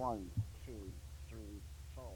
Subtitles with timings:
[0.00, 0.30] One,
[0.64, 0.90] two,
[1.28, 1.60] three,
[1.94, 2.14] four.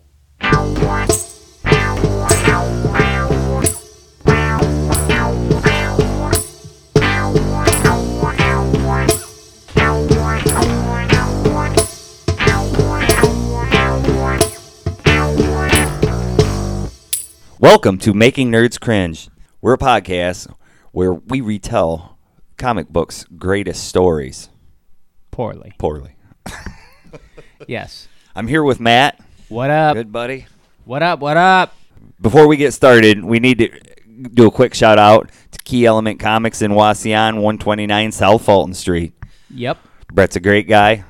[17.60, 19.28] Welcome to Making Nerds Cringe.
[19.60, 20.50] We're a podcast
[20.92, 22.16] where we retell
[22.56, 24.48] comic books' greatest stories
[25.30, 25.74] Poorly.
[25.76, 26.16] poorly.
[27.68, 28.08] Yes.
[28.34, 29.20] I'm here with Matt.
[29.48, 29.94] What up?
[29.94, 30.46] Good buddy.
[30.84, 31.20] What up?
[31.20, 31.74] What up?
[32.20, 33.80] Before we get started, we need to
[34.28, 39.12] do a quick shout out to Key Element Comics in Wauseon, 129 South Fulton Street.
[39.50, 39.78] Yep.
[40.12, 41.04] Brett's a great guy.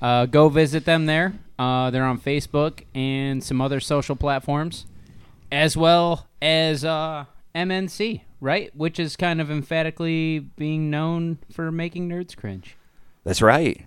[0.00, 1.34] Uh, go visit them there.
[1.58, 4.86] Uh, they're on Facebook and some other social platforms,
[5.50, 7.24] as well as uh,
[7.54, 8.74] MNC, right?
[8.76, 12.76] Which is kind of emphatically being known for making nerds cringe.
[13.24, 13.84] That's right.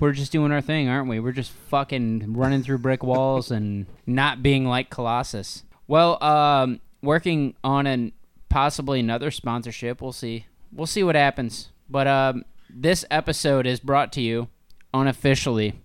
[0.00, 1.20] We're just doing our thing, aren't we?
[1.20, 5.62] We're just fucking running through brick walls and not being like Colossus.
[5.86, 8.12] Well, um, working on an
[8.48, 10.00] possibly another sponsorship.
[10.00, 10.46] We'll see.
[10.72, 11.70] We'll see what happens.
[11.88, 14.48] But um, this episode is brought to you
[14.92, 15.80] unofficially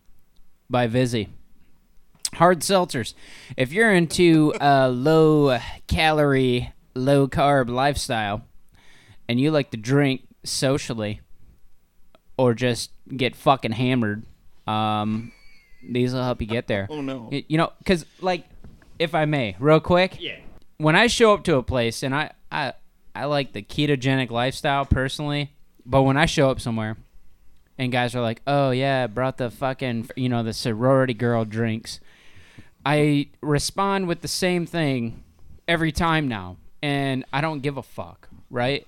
[0.70, 1.30] by Vizzy.
[2.36, 3.14] Hard seltzers.
[3.58, 8.44] If you're into a low calorie, low carb lifestyle,
[9.28, 11.22] and you like to drink socially,
[12.42, 14.24] or just get fucking hammered,
[14.66, 15.32] um,
[15.88, 16.88] these will help you get there.
[16.90, 17.30] Oh, no.
[17.32, 18.46] You know, because like,
[18.98, 20.18] if I may, real quick.
[20.20, 20.38] Yeah.
[20.78, 22.74] When I show up to a place, and I I
[23.14, 25.52] I like the ketogenic lifestyle personally,
[25.86, 26.98] but when I show up somewhere,
[27.78, 32.00] and guys are like, "Oh yeah, brought the fucking you know the sorority girl drinks,"
[32.84, 35.24] I respond with the same thing
[35.68, 38.30] every time now, and I don't give a fuck.
[38.50, 38.88] Right?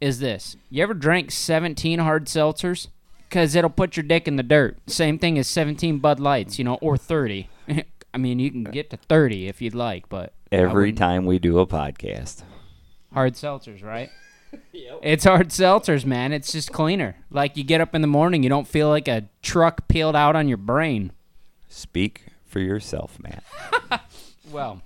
[0.00, 2.88] Is this you ever drank seventeen hard seltzers?
[3.30, 4.76] Cause it'll put your dick in the dirt.
[4.88, 7.48] Same thing as seventeen Bud Lights, you know, or thirty.
[8.14, 11.60] I mean, you can get to thirty if you'd like, but Every time we do
[11.60, 12.42] a podcast.
[13.12, 14.10] hard seltzers, right?
[14.72, 14.98] yep.
[15.00, 16.32] It's hard seltzers, man.
[16.32, 17.14] It's just cleaner.
[17.30, 20.34] Like you get up in the morning, you don't feel like a truck peeled out
[20.34, 21.12] on your brain.
[21.68, 23.44] Speak for yourself, Matt.
[24.50, 24.82] Well,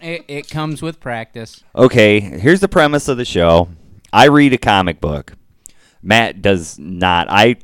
[0.00, 1.62] it, it comes with practice.
[1.76, 3.68] Okay, here's the premise of the show.
[4.12, 5.34] I read a comic book.
[6.02, 7.28] Matt does not.
[7.30, 7.56] I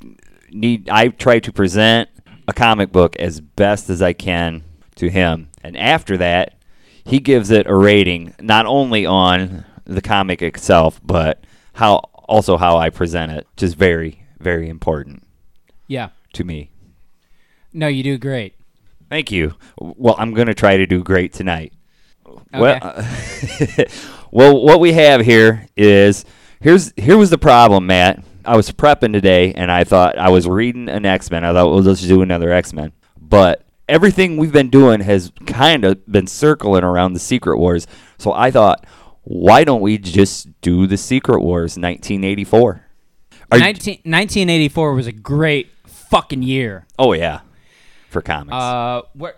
[0.51, 2.09] need I try to present
[2.47, 4.65] a comic book as best as I can
[4.97, 5.49] to him.
[5.63, 6.55] And after that,
[7.05, 11.45] he gives it a rating not only on the comic itself, but
[11.75, 11.97] how
[12.29, 15.25] also how I present it, which is very very important
[15.89, 16.11] Yeah.
[16.35, 16.71] to me.
[17.73, 18.55] No, you do great.
[19.11, 19.55] Thank you.
[19.79, 21.73] Well, I'm going to try to do great tonight.
[22.53, 23.05] Well, uh,
[24.31, 26.25] well, what we have here is
[26.61, 28.23] here's here was the problem, Matt.
[28.45, 31.45] I was prepping today, and I thought I was reading an X Men.
[31.45, 32.93] I thought, well, let's do another X Men.
[33.21, 37.87] But everything we've been doing has kind of been circling around the Secret Wars.
[38.19, 38.87] So I thought,
[39.23, 42.85] why don't we just do the Secret Wars 1984?
[43.51, 46.87] 19, 1984 was a great fucking year.
[46.99, 47.41] oh yeah,
[48.09, 48.55] for comics.
[48.55, 49.37] Uh, where,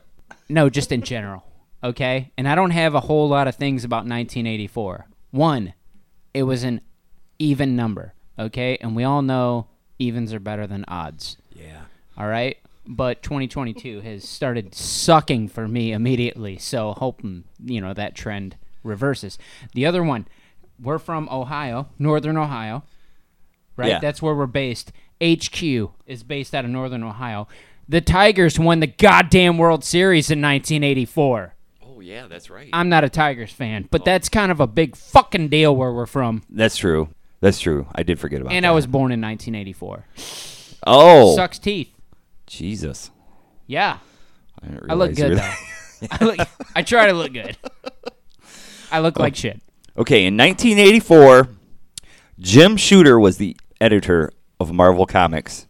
[0.48, 1.44] no, just in general.
[1.82, 5.08] Okay, and I don't have a whole lot of things about 1984.
[5.30, 5.74] One,
[6.34, 6.80] it was an
[7.40, 8.14] even number.
[8.38, 9.66] Okay, and we all know
[9.98, 11.36] evens are better than odds.
[11.52, 11.82] yeah.
[12.16, 16.58] All right, but 2022 has started sucking for me immediately.
[16.58, 19.38] So hoping mm, you know that trend reverses.
[19.74, 20.28] The other one,
[20.80, 22.84] we're from Ohio, Northern Ohio,
[23.76, 23.88] right?
[23.88, 23.98] Yeah.
[24.00, 24.92] That's where we're based.
[25.22, 25.62] HQ
[26.06, 27.46] is based out of Northern Ohio.
[27.88, 31.54] The Tigers won the goddamn World Series in 1984.
[31.82, 32.70] Oh yeah, that's right.
[32.72, 34.04] I'm not a Tigers fan, but oh.
[34.04, 36.42] that's kind of a big fucking deal where we're from.
[36.48, 37.10] That's true.
[37.40, 37.86] That's true.
[37.94, 38.68] I did forget about And that.
[38.68, 40.06] I was born in 1984.
[40.86, 41.92] oh Sucks teeth.
[42.46, 43.10] Jesus.
[43.66, 43.98] Yeah.
[44.62, 45.52] I, didn't I look good though.
[46.10, 46.38] I look.
[46.74, 47.56] I try to look good.
[48.90, 49.22] I look oh.
[49.22, 49.60] like shit.
[49.96, 51.48] Okay, in 1984,
[52.38, 55.66] Jim Shooter was the editor of Marvel Comics,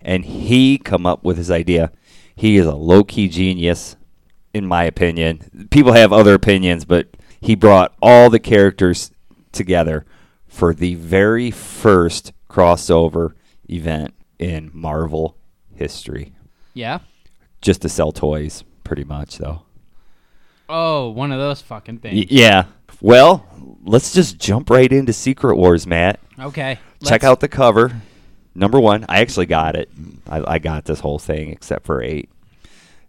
[0.00, 1.92] and he come up with his idea.
[2.34, 3.96] He is a low key genius,
[4.52, 5.68] in my opinion.
[5.70, 7.08] People have other opinions, but
[7.40, 9.10] he brought all the characters
[9.52, 10.04] together
[10.58, 13.32] for the very first crossover
[13.70, 15.36] event in Marvel
[15.72, 16.32] history,
[16.74, 16.98] Yeah.
[17.62, 19.62] just to sell toys, pretty much, though.
[20.68, 22.26] Oh, one of those fucking Y- things.
[22.32, 22.64] yeah.
[23.00, 23.46] Well,
[23.84, 26.18] let's just jump right into Secret Wars, Matt.
[26.40, 26.80] Okay.
[27.04, 27.92] Check out the cover.
[28.56, 29.88] Number one, I actually got it.
[30.28, 32.28] I, I got this whole thing except for eight.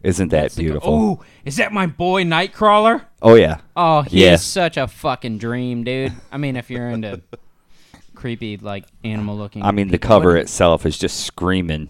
[0.01, 0.93] Isn't that beautiful?
[0.93, 3.05] Oh, is that my boy Nightcrawler?
[3.21, 4.37] Oh yeah, Oh, he Yeah.
[4.37, 6.13] such a fucking dream, dude.
[6.31, 7.21] I mean, if you're into
[8.15, 9.63] creepy, like animal looking.
[9.63, 11.89] I mean the cover but- itself is just screaming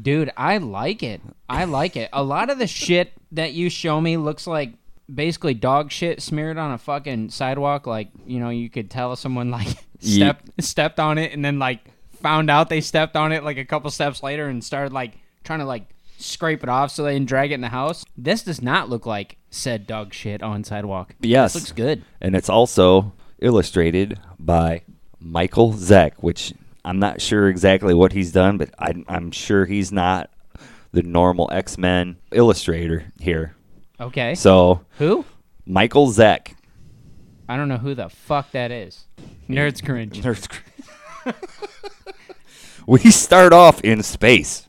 [0.00, 1.20] Dude, I like it.
[1.50, 2.08] I like it.
[2.14, 4.72] A lot of the shit that you show me looks like
[5.12, 7.86] basically dog shit smeared on a fucking sidewalk.
[7.86, 9.68] Like, you know, you could tell someone like
[10.00, 11.80] stepped stepped on it and then like
[12.22, 15.12] found out they stepped on it like a couple steps later and started like
[15.44, 15.84] trying to like
[16.22, 18.04] scrape it off so they didn't drag it in the house.
[18.16, 21.14] This does not look like said dog shit on sidewalk.
[21.20, 21.52] Yes.
[21.52, 22.04] This looks good.
[22.20, 24.82] and it's also illustrated by
[25.20, 26.54] Michael Zeck, which
[26.84, 30.30] I'm not sure exactly what he's done, but I, I'm sure he's not
[30.92, 33.54] the normal X Men illustrator here.
[34.00, 34.34] Okay.
[34.34, 35.24] So Who?
[35.66, 36.54] Michael Zeck.
[37.48, 39.04] I don't know who the fuck that is.
[39.48, 40.22] Nerds cringe.
[40.22, 41.36] Nerds cringe.
[42.86, 44.68] we start off in space,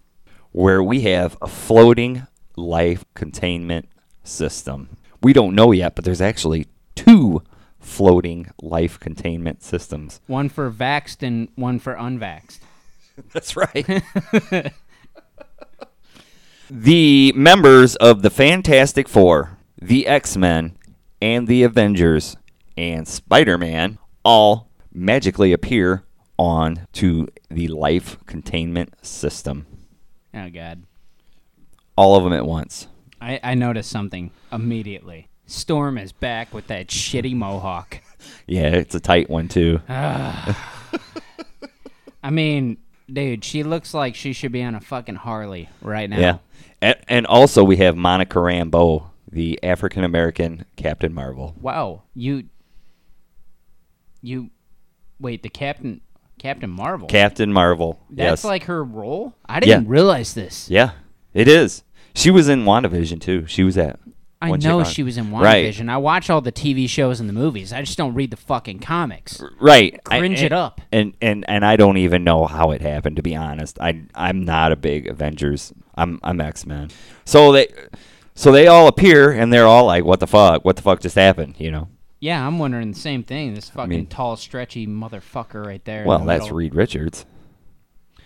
[0.53, 3.89] where we have a floating life containment
[4.23, 4.97] system.
[5.21, 7.44] We don't know yet, but there's actually two
[7.79, 10.21] floating life containment systems.
[10.27, 12.59] One for vaxxed and one for unvaxxed.
[13.33, 13.85] That's right.
[16.69, 20.77] the members of the Fantastic Four, the X Men,
[21.21, 22.38] and the Avengers,
[22.77, 26.03] and Spider Man all magically appear
[26.38, 29.65] on to the life containment system.
[30.33, 30.83] Oh god.
[31.95, 32.88] All of them at once.
[33.21, 35.30] I, I noticed something immediately.
[35.45, 38.00] Storm is back with that shitty mohawk.
[38.47, 39.81] Yeah, it's a tight one too.
[39.89, 40.56] I
[42.30, 42.77] mean,
[43.12, 46.19] dude, she looks like she should be on a fucking Harley right now.
[46.19, 46.38] Yeah.
[46.81, 51.53] And, and also we have Monica Rambeau, the African American Captain Marvel.
[51.59, 52.03] Wow.
[52.15, 52.45] You
[54.21, 54.51] you
[55.19, 56.00] wait, the Captain
[56.43, 57.07] Captain Marvel.
[57.07, 58.01] Captain Marvel.
[58.09, 58.43] That's yes.
[58.43, 59.33] like her role?
[59.47, 59.89] I didn't Yeah.
[59.89, 60.69] realize this.
[60.69, 60.91] Yeah,
[61.33, 61.83] it is.
[62.13, 63.47] She was in WandaVision too.
[63.47, 63.97] She was at.
[64.41, 65.65] I know she was in Right.
[65.65, 65.89] WandaVision.
[65.89, 67.71] I watch all the TV shows and the movies.
[67.71, 69.41] I just don't read the fucking comics.
[69.61, 69.97] Right.
[70.11, 70.81] I- Cringe and, it up.
[70.91, 73.15] And and and I don't even know how it happened.
[73.15, 75.71] To be honest, I I'm not a big Avengers.
[75.95, 76.89] I'm I'm X Men.
[77.23, 77.69] So they
[78.35, 80.65] so they all appear and they're all like, "What the fuck?
[80.65, 81.87] What the fuck just happened?" You know.
[82.23, 83.53] Yeah, I'm wondering the same thing.
[83.53, 86.03] This fucking mean- tall, stretchy motherfucker right there.
[86.03, 86.55] in Well, the that's middle.
[86.57, 87.25] Reed Richards.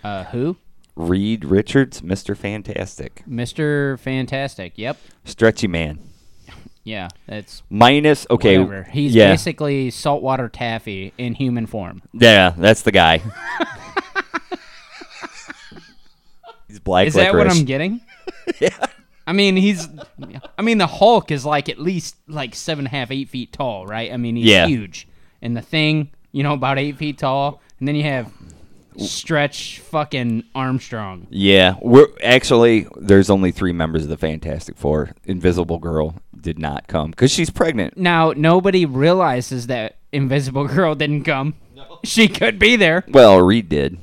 [0.04, 0.56] Uh, who?
[0.94, 3.98] Reed Richards, Mister Fantastic, Mr.
[3.98, 4.74] Fantastic.
[4.76, 4.98] Yep.
[5.24, 5.98] stretchy man.
[6.84, 8.58] Yeah, that's Minus okay.
[8.58, 8.84] whatever.
[8.84, 12.00] He's yeah, basically saltwater taffy in human form.
[12.12, 13.20] yeah, that's the guy.
[16.68, 17.58] He's black Is that what licorice.
[17.58, 18.00] I'm getting?
[18.60, 18.86] yeah.
[19.28, 19.86] I mean, he's.
[20.56, 23.52] I mean, the Hulk is like at least like seven and a half, eight feet
[23.52, 24.10] tall, right?
[24.12, 24.66] I mean, he's Yeah.
[24.66, 25.06] huge,
[25.42, 28.32] and the thing, you know, about eight feet tall, and then you have
[28.96, 31.26] Stretch fucking Armstrong.
[31.30, 35.10] Yeah, we're actually there's only three members of the Fantastic Four.
[35.24, 37.96] Invisible Girl did not come because she's pregnant.
[37.96, 41.54] Now nobody realizes that Invisible Girl didn't come.
[42.02, 43.04] She could be there.
[43.08, 43.98] Well, Reed did.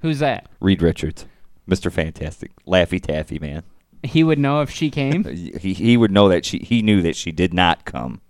[0.00, 0.48] Who's that?
[0.60, 1.26] Reed Richards,
[1.66, 3.62] Mister Fantastic, Laffy Taffy man.
[4.04, 5.24] He would know if she came.
[5.60, 8.20] He he would know that she he knew that she did not come.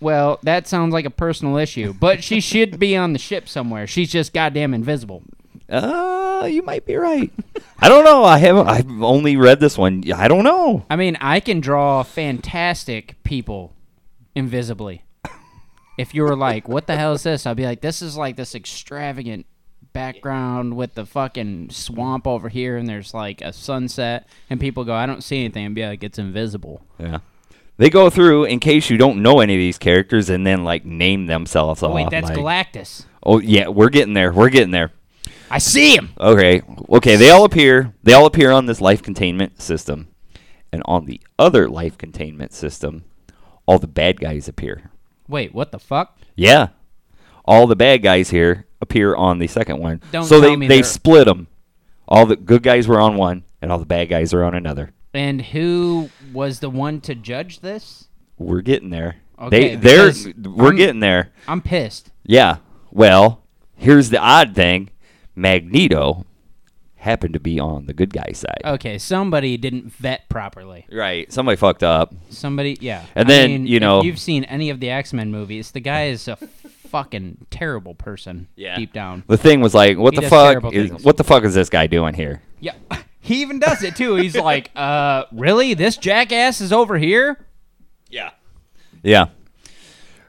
[0.00, 3.86] Well, that sounds like a personal issue, but she should be on the ship somewhere.
[3.86, 5.22] She's just goddamn invisible.
[5.68, 7.30] Uh, you might be right.
[7.78, 8.24] I don't know.
[8.24, 8.68] I haven't.
[8.68, 10.02] I've only read this one.
[10.12, 10.84] I don't know.
[10.90, 13.74] I mean, I can draw fantastic people
[14.34, 15.04] invisibly.
[15.96, 18.36] If you were like, "What the hell is this?" I'd be like, "This is like
[18.36, 19.46] this extravagant
[19.92, 24.94] background with the fucking swamp over here, and there's like a sunset." And people go,
[24.94, 27.18] "I don't see anything." I'd be like, "It's invisible." Yeah.
[27.78, 30.84] They go through in case you don't know any of these characters and then like
[30.84, 31.94] name themselves Oh, off.
[31.94, 33.06] wait, that's like, Galactus.
[33.22, 34.32] Oh yeah, we're getting there.
[34.32, 34.92] We're getting there.
[35.50, 36.10] I see him.
[36.18, 36.62] Okay.
[36.90, 37.94] Okay, they all appear.
[38.02, 40.08] They all appear on this life containment system.
[40.72, 43.04] And on the other life containment system,
[43.66, 44.90] all the bad guys appear.
[45.28, 46.18] Wait, what the fuck?
[46.36, 46.68] Yeah.
[47.44, 50.02] All the bad guys here appear on the second one.
[50.12, 51.46] Don't so they they they're- split them.
[52.06, 54.92] All the good guys were on one and all the bad guys are on another.
[55.14, 58.08] And who was the one to judge this?
[58.38, 59.16] We're getting there.
[59.38, 61.30] Okay, they they're because we're I'm- getting there.
[61.48, 62.10] I'm pissed.
[62.24, 62.58] Yeah.
[62.90, 63.42] Well,
[63.76, 64.90] here's the odd thing.
[65.34, 66.24] Magneto
[66.96, 68.60] happened to be on the good guy side.
[68.64, 70.86] Okay, somebody didn't vet properly.
[70.92, 71.32] Right.
[71.32, 72.14] Somebody fucked up.
[72.30, 73.04] Somebody, yeah.
[73.16, 75.70] And then, you if know- you've seen any of the X Men movies.
[75.72, 76.36] The guy is a
[76.92, 78.46] fucking terrible person.
[78.54, 78.76] Yeah.
[78.76, 79.24] deep down.
[79.26, 81.02] The thing was like, what He the does fuck is things.
[81.04, 82.42] what the fuck is this guy doing here?
[82.60, 82.74] Yeah,
[83.20, 84.14] he even does it too.
[84.16, 85.74] He's like, uh, really?
[85.74, 87.44] This jackass is over here?
[88.08, 88.30] Yeah.
[89.02, 89.26] Yeah.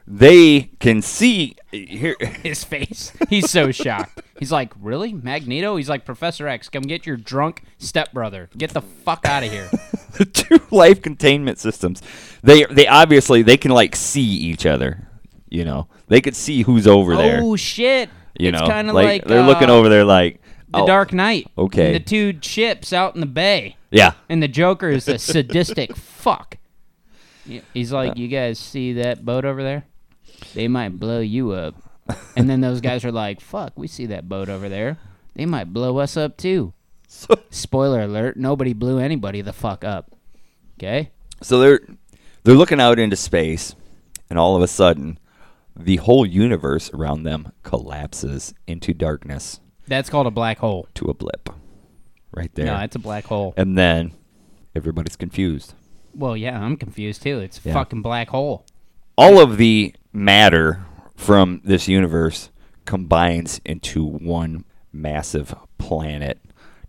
[0.06, 2.16] They can see here.
[2.42, 3.12] His face.
[3.30, 4.20] He's so shocked.
[4.38, 5.12] He's like, really?
[5.14, 5.76] Magneto?
[5.76, 8.50] He's like, Professor X, come get your drunk stepbrother.
[8.58, 9.70] Get the fuck out of here.
[10.18, 12.02] the two life containment systems.
[12.42, 15.08] They they obviously they can like see each other.
[15.48, 17.40] You know, they could see who's over there.
[17.42, 18.10] Oh shit!
[18.38, 21.12] You it's know, kind of like, they're looking uh, over there like The Oh, Dark
[21.12, 21.46] Knight.
[21.56, 21.92] okay.
[21.92, 23.76] The two ships out in the bay.
[23.90, 24.12] Yeah.
[24.28, 26.58] And the Joker is a sadistic fuck.
[27.72, 29.84] He's like, you guys see that boat over there?
[30.54, 31.76] They might blow you up.
[32.36, 34.98] And then those guys are like, fuck, we see that boat over there.
[35.34, 36.72] They might blow us up too.
[37.50, 40.10] Spoiler alert, nobody blew anybody the fuck up.
[40.78, 41.10] Okay?
[41.42, 41.80] So they're
[42.42, 43.74] they're looking out into space,
[44.28, 45.18] and all of a sudden,
[45.76, 50.88] the whole universe around them collapses into darkness That's called a black hole.
[50.94, 51.50] to a blip,
[52.32, 52.66] right there.
[52.66, 53.54] No, it's a black hole.
[53.56, 54.12] and then
[54.74, 55.74] everybody's confused.
[56.14, 57.40] Well, yeah, I'm confused too.
[57.40, 57.74] It's a Yeah.
[57.74, 58.64] fucking black hole.
[59.18, 60.84] All of the matter
[61.16, 62.50] from this universe
[62.84, 66.38] combines into one massive planet,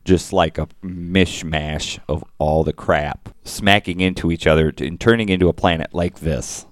[0.04, 5.48] just like a mishmash of all the crap smacking into each other and turning into
[5.50, 6.66] a planet like this.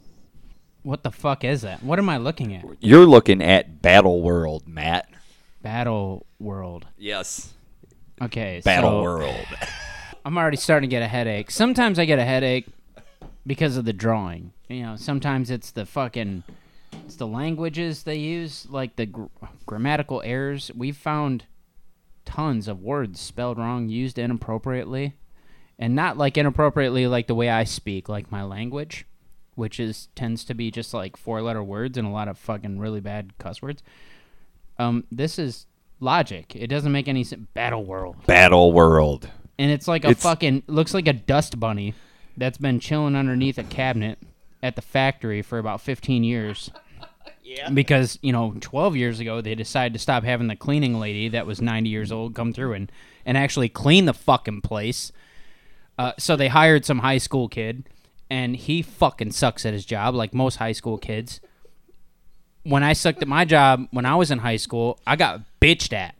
[0.84, 1.82] What the fuck is that?
[1.82, 2.66] What am I looking at?
[2.82, 5.10] You're looking at Battle World, Matt.
[5.62, 6.86] Battle World.
[6.98, 7.54] Yes.
[8.22, 9.46] Okay, Battle so World.
[10.25, 11.52] I'm already starting to get a headache.
[11.52, 12.68] Sometimes I get a headache
[13.46, 14.54] because of the drawing.
[14.70, 16.44] You know, sometimes it's the fucking
[17.06, 19.25] it's the languages they use, like the gr-
[19.66, 20.72] grammatical errors.
[20.75, 21.46] We've found
[22.25, 25.13] tons of words spelled wrong, used inappropriately,
[25.78, 29.06] and not like inappropriately like the way I speak, like my language,
[29.56, 33.00] which is tends to be just like four-letter words and a lot of fucking really
[33.00, 33.84] bad cuss words.
[34.80, 35.66] Um, this is
[36.00, 36.56] logic.
[36.56, 37.46] It doesn't make any sense.
[37.54, 39.30] Battle world Battle World.
[39.60, 41.94] and it's like a It's- fucking looks like a dust bunny
[42.36, 44.18] that's been chilling underneath a cabinet
[44.64, 46.70] at the factory for about 15 years.
[47.46, 47.70] Yeah.
[47.70, 51.46] Because, you know, 12 years ago they decided to stop having the cleaning lady that
[51.46, 52.92] was 90 years old come through and
[53.26, 55.12] and actually clean the fucking place.
[55.98, 57.84] Uh, so they hired some high school kid
[58.34, 61.40] and he fucking sucks at his job like most high school kids.
[62.63, 65.94] When I sucked at my job when I was in high school, I got bitched
[65.94, 66.16] at.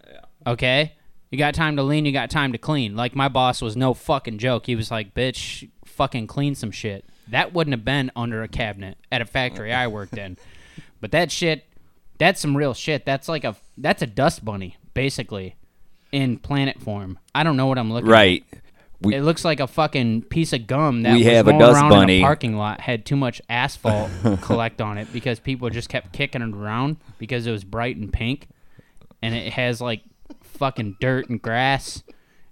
[0.46, 0.94] Okay?
[1.32, 2.96] You got time to lean, you got time to clean.
[2.96, 4.68] Like my boss was no fucking joke.
[4.68, 9.00] He was like, "Bitch, fucking clean some shit." That wouldn't have been under a cabinet
[9.12, 10.38] at a factory I worked in.
[11.02, 11.66] But that shit,
[12.18, 13.06] that's some real shit.
[13.06, 15.58] That's like a that's a dust bunny basically
[16.14, 17.20] in planet form.
[17.36, 18.14] I don't know what I'm looking at.
[18.14, 18.46] Right.
[19.04, 21.60] We, It looks like a fucking piece of gum that We was have a rolling
[21.68, 22.18] dust around bunny.
[22.18, 24.10] in a parking lot had too much asphalt
[24.42, 28.12] collect on it because people just kept kicking it around because it was bright and
[28.14, 28.48] pink,
[29.22, 30.02] and it has like
[30.42, 32.04] fucking dirt and grass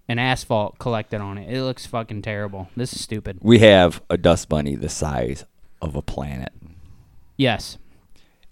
[0.10, 1.50] and asphalt collected on it.
[1.56, 2.70] It looks fucking terrible.
[2.76, 3.38] This is stupid.
[3.42, 5.46] we have a dust bunny the size
[5.82, 6.52] of a planet.
[7.38, 7.78] Yes,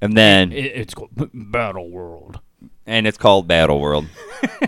[0.01, 2.39] And then it, it's called Battle World.
[2.87, 4.07] and it's called Battle World.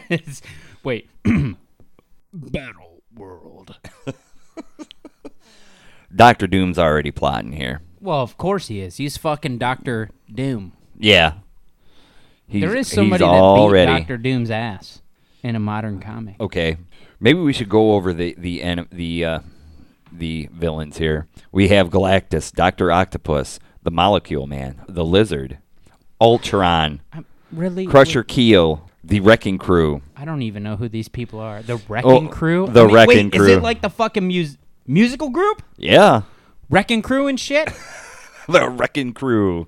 [0.84, 1.10] Wait,
[2.34, 2.91] Battle
[3.22, 3.78] World.
[6.16, 7.82] Doctor Doom's already plotting here.
[8.00, 8.98] Well, of course he is.
[8.98, 10.74] He's fucking Doctor Doom.
[10.98, 11.36] Yeah.
[12.48, 15.02] He's, there is he's somebody that already beat Doctor Doom's ass
[15.44, 16.40] in a modern comic.
[16.40, 16.78] Okay.
[17.20, 19.40] Maybe we should go over the the the uh,
[20.12, 21.28] the villains here.
[21.52, 25.60] We have Galactus, Doctor Octopus, the Molecule Man, the Lizard,
[26.20, 30.02] Ultron, I'm really Crusher Creel, the Wrecking Crew.
[30.16, 31.62] I don't even know who these people are.
[31.62, 32.68] The oh, Wrecking Oh, Crew.
[32.68, 35.64] the I mean, Wrecking wait, Is it like the fucking mus- musical group?
[35.78, 36.22] Yeah,
[36.70, 37.70] Wrecking Crew and shit.
[38.48, 39.68] the Wrecking Crew.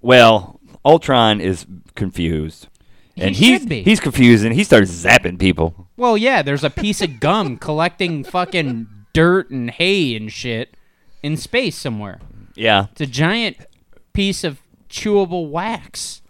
[0.00, 2.68] Well, Ultron is confused,
[3.14, 3.82] He and he's be.
[3.82, 5.88] he's confused, and he starts zapping people.
[5.96, 6.40] well, yeah.
[6.42, 10.74] There's a piece of gum collecting fucking dirt and hay and shit
[11.22, 12.18] in space somewhere.
[12.54, 12.86] Yeah.
[12.92, 13.58] It's a giant
[14.14, 16.22] piece of chewable wax.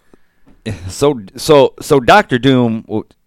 [0.88, 2.85] So so so Doctor Doom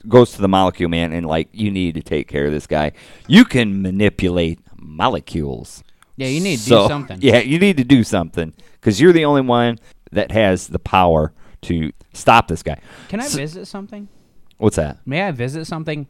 [0.07, 2.91] goes to the Molecule Man and like you need to take care of this guy.
[3.27, 5.83] You can manipulate molecules.
[6.15, 7.19] Yeah, you need to So- do something.
[7.21, 9.79] Yeah, you need to do something because you're the only one
[10.11, 12.79] that has the power to stop this guy.
[13.09, 14.09] Can I So- visit something?
[14.57, 14.99] What's that?
[15.05, 16.07] May I visit something?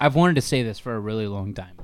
[0.00, 1.74] I've wanted to say this for a really long time.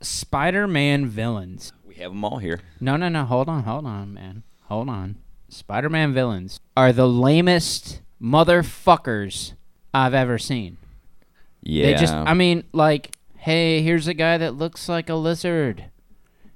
[0.00, 1.72] Spider-Man villains.
[1.84, 2.60] We have them all here.
[2.80, 3.24] No, no, no.
[3.24, 4.42] Hold on, hold on, man.
[4.64, 5.16] Hold on.
[5.52, 9.52] Spider Man villains are the lamest motherfuckers
[9.92, 10.78] I've ever seen.
[11.62, 11.86] Yeah.
[11.86, 15.86] They just, I mean, like, hey, here's a guy that looks like a lizard.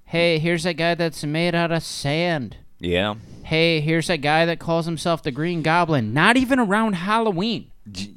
[0.05, 2.57] Hey, here's a guy that's made out of sand.
[2.81, 3.15] yeah.
[3.45, 6.13] Hey, here's a guy that calls himself the Green Goblin.
[6.13, 7.71] Not even around Halloween.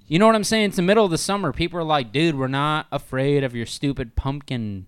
[0.08, 0.66] You know what I'm saying?
[0.70, 1.54] It's the middle of the summer.
[1.54, 4.88] People are like, dude, we're not afraid of your stupid pumpkin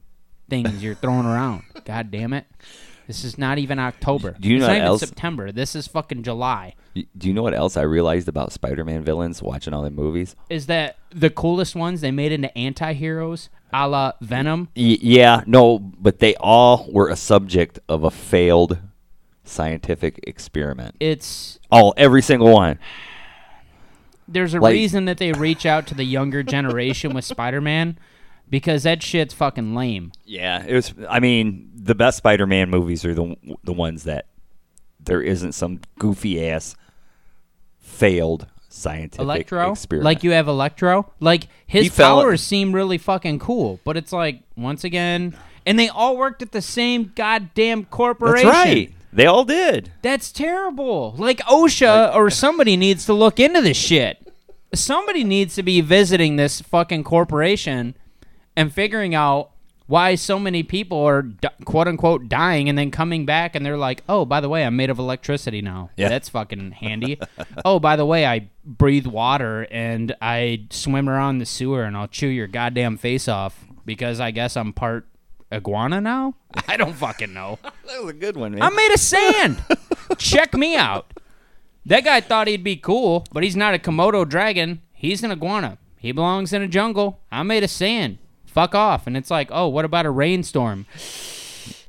[0.50, 1.62] things you're throwing around.
[1.86, 2.48] God damn it.
[3.12, 4.38] This is not even October.
[4.40, 5.52] Do you it's know not even else- September.
[5.52, 6.76] This is fucking July.
[6.96, 10.34] Do you know what else I realized about Spider-Man villains watching all the movies?
[10.50, 14.70] Is that the coolest ones they made into anti heroes a la Venom?
[14.78, 18.78] Y- yeah, no, but they all were a subject of a failed
[19.44, 20.96] scientific experiment.
[21.02, 22.80] It's All every single one.
[24.26, 27.98] there's a Like- reason that they reach out to the younger generation with Spider-Man
[28.52, 30.12] because that shit's fucking lame.
[30.26, 30.94] Yeah, it was.
[31.10, 34.28] I mean, the best Spider-Man movies are the the ones that
[35.04, 36.76] there isn't some goofy ass
[37.80, 40.06] failed scientific Electro, experiment.
[40.06, 44.12] like you have Electro, like his He fell- powers seem really fucking cool, but it's
[44.14, 48.48] like once again, and they all worked at the same goddamn corporation.
[48.48, 48.78] That's corporation.
[48.92, 48.96] right.
[49.14, 49.92] They all did.
[50.04, 51.16] That's terrible.
[51.18, 54.18] Like OSHA or somebody needs to look into this shit.
[54.74, 57.94] Somebody needs to be visiting this fucking corporation
[58.56, 59.52] and figuring out
[59.88, 61.26] why so many people are
[61.66, 64.76] quote unquote dying and then coming back and they're like, "Oh, by the way, I'm
[64.76, 66.08] made of electricity now." Yeah.
[66.10, 67.20] That's fucking handy.
[67.66, 72.08] oh, by the way, I breathe water and I swim around the sewer and I'll
[72.08, 75.08] chew your goddamn face off because I guess I'm part
[75.52, 76.36] iguana now?
[76.68, 77.60] I don't fucking know.
[77.64, 78.62] That was a good one, man.
[78.62, 79.64] I'm made of sand.
[80.18, 81.12] Check me out.
[81.86, 84.82] That guy thought he'd be cool, but he's not a Komodo dragon.
[84.94, 85.80] He's an iguana.
[85.98, 87.20] He belongs in a jungle.
[87.32, 88.20] I'm made of sand.
[88.54, 89.08] Fuck off.
[89.08, 90.86] And it's like, oh, what about a rainstorm?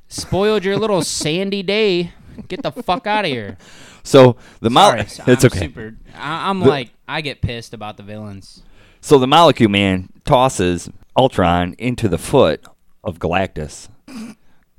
[0.08, 2.12] Spoiled your little sandy day.
[2.48, 3.58] Get the fuck out of here.
[4.02, 5.58] so the mo- Sorry, so it's I'm okay.
[5.60, 8.62] Super, I, I'm like, I get pissed about the villains.
[9.00, 12.64] So the Molecule Man tosses Ultron into the foot
[13.04, 13.88] of Galactus.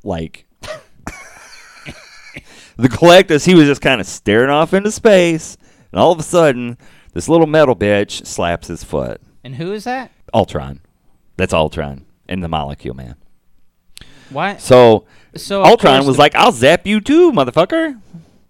[0.03, 0.45] Like
[2.77, 5.57] the Galactus, he was just kind of staring off into space,
[5.91, 6.77] and all of a sudden,
[7.13, 9.21] this little metal bitch slaps his foot.
[9.43, 10.11] And who is that?
[10.33, 10.79] Ultron.
[11.37, 13.15] That's Ultron and the Molecule Man.
[14.29, 14.57] Why?
[14.57, 17.99] So So Ultron was like, "I'll zap you too, motherfucker."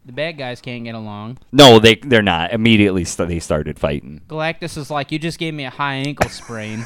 [0.06, 1.38] the bad guys can't get along.
[1.52, 2.52] No, they they're not.
[2.52, 4.22] Immediately, st- they started fighting.
[4.28, 6.86] Galactus is like, you just gave me a high ankle sprain.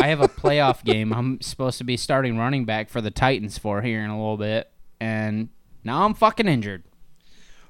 [0.00, 1.12] I have a playoff game.
[1.12, 4.36] I'm supposed to be starting running back for the Titans for here in a little
[4.36, 4.70] bit,
[5.00, 5.48] and
[5.84, 6.84] now I'm fucking injured.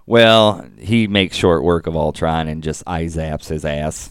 [0.07, 4.11] Well, he makes short work of Ultron and just eye zaps his ass.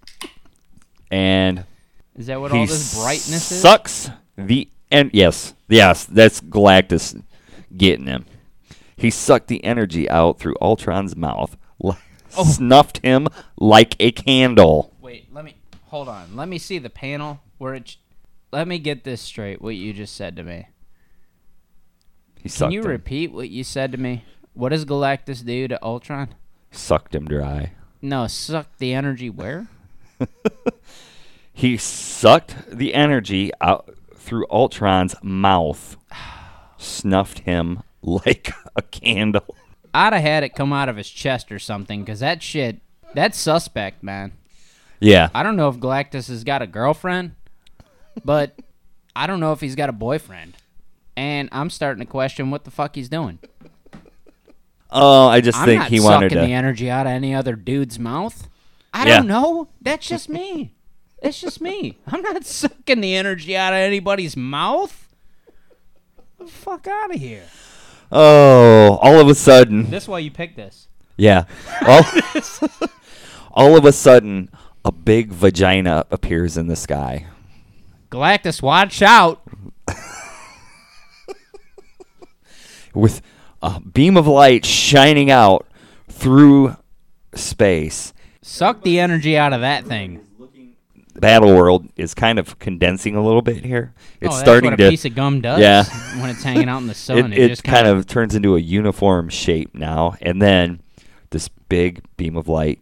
[1.10, 1.64] and
[2.16, 3.60] Is that what he all this brightness is?
[3.60, 7.20] sucks the and yes, yes, that's Galactus
[7.76, 8.26] getting him.
[8.96, 11.56] He sucked the energy out through Ultron's mouth,
[12.36, 12.44] Oh.
[12.44, 14.92] snuffed him like a candle.
[15.00, 16.34] Wait, let me hold on.
[16.36, 17.96] Let me see the panel where it.
[18.52, 19.60] Let me get this straight.
[19.62, 20.66] What you just said to me.
[22.40, 24.24] He Can you him, repeat what you said to me?
[24.52, 26.34] What does Galactus do to Ultron?
[26.70, 27.72] sucked him dry.
[28.02, 29.68] No, sucked the energy where?
[31.64, 35.96] He sucked the energy out through Ultron's mouth,
[36.76, 39.56] snuffed him like a candle.
[39.94, 42.82] I'd have had it come out of his chest or something, because that shit,
[43.14, 44.32] that's suspect, man.
[45.00, 45.30] Yeah.
[45.34, 47.32] I don't know if Galactus has got a girlfriend,
[48.22, 48.58] but
[49.16, 50.58] I don't know if he's got a boyfriend.
[51.16, 53.38] And I'm starting to question what the fuck he's doing.
[54.90, 56.40] Oh, I just I'm think not he sucking wanted to.
[56.40, 58.50] the energy out of any other dude's mouth.
[58.92, 59.16] I Yeah.
[59.20, 59.68] don't know.
[59.80, 60.73] That's just me.
[61.24, 61.96] It's just me.
[62.06, 65.08] I'm not sucking the energy out of anybody's mouth.
[66.38, 67.44] The fuck out of here.
[68.12, 70.86] Oh, all of a sudden, This why you picked this.
[71.16, 71.44] yeah.
[71.86, 72.02] All,
[73.52, 74.50] all of a sudden,
[74.84, 77.26] a big vagina appears in the sky.
[78.10, 79.40] Galactus, watch out.
[82.94, 83.22] with
[83.62, 85.66] a beam of light shining out
[86.08, 86.76] through
[87.34, 88.12] space.
[88.42, 90.20] Suck the energy out of that thing.
[91.20, 93.94] Battle World is kind of condensing a little bit here.
[94.20, 95.84] It's oh, starting what a to piece of gum does Yeah.
[96.20, 97.18] when it's hanging out in the sun.
[97.18, 100.80] it, It, it just kind of turns into a uniform shape now and then
[101.30, 102.80] this big beam of light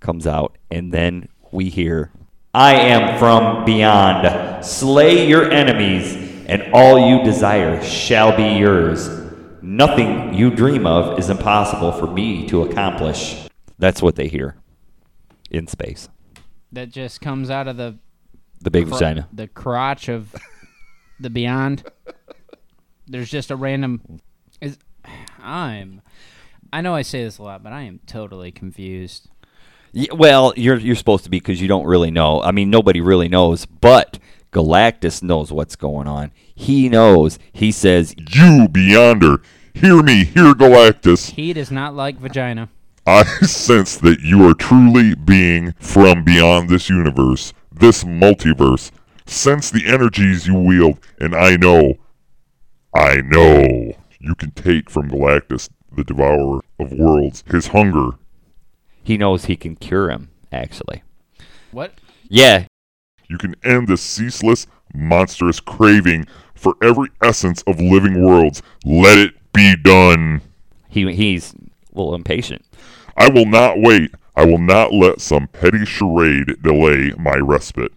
[0.00, 2.10] comes out and then we hear
[2.52, 6.14] I am from beyond slay your enemies
[6.46, 9.08] and all you desire shall be yours
[9.62, 13.46] nothing you dream of is impossible for me to accomplish
[13.78, 14.56] that's what they hear
[15.50, 16.08] in space
[16.74, 17.96] that just comes out of the
[18.60, 20.34] the big cro- vagina the crotch of
[21.20, 21.84] the beyond.
[23.06, 24.20] There's just a random.
[24.60, 24.78] Is
[25.38, 26.00] I'm.
[26.72, 29.28] I know I say this a lot, but I am totally confused.
[29.92, 32.42] Yeah, well, you're you're supposed to be because you don't really know.
[32.42, 34.18] I mean, nobody really knows, but
[34.54, 36.30] Galactus knows what's going on.
[36.54, 37.38] He knows.
[37.52, 39.42] He says, You, Beyonder,
[39.74, 41.32] hear me, hear Galactus.
[41.32, 42.70] He does not like vagina.
[43.06, 48.90] I sense that you are truly being from beyond this universe, this multiverse.
[49.26, 51.94] Sense the energies you wield, and I know,
[52.94, 58.10] I know, you can take from Galactus, the devourer of worlds, his hunger.
[59.02, 60.28] he knows he can cure him.
[60.52, 61.02] Actually,
[61.72, 61.94] What?
[62.28, 62.66] yeah,
[63.28, 68.62] You can end this ceaseless, monstrous craving for every essence of living worlds.
[68.84, 70.42] Let it be done.
[70.88, 72.64] he he's a little impatient.
[73.16, 74.12] I will not wait.
[74.36, 77.92] I will not let some petty charade delay my respite.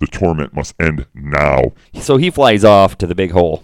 [0.00, 1.72] The torment must end now.
[1.94, 3.62] So he flies off to the big hole.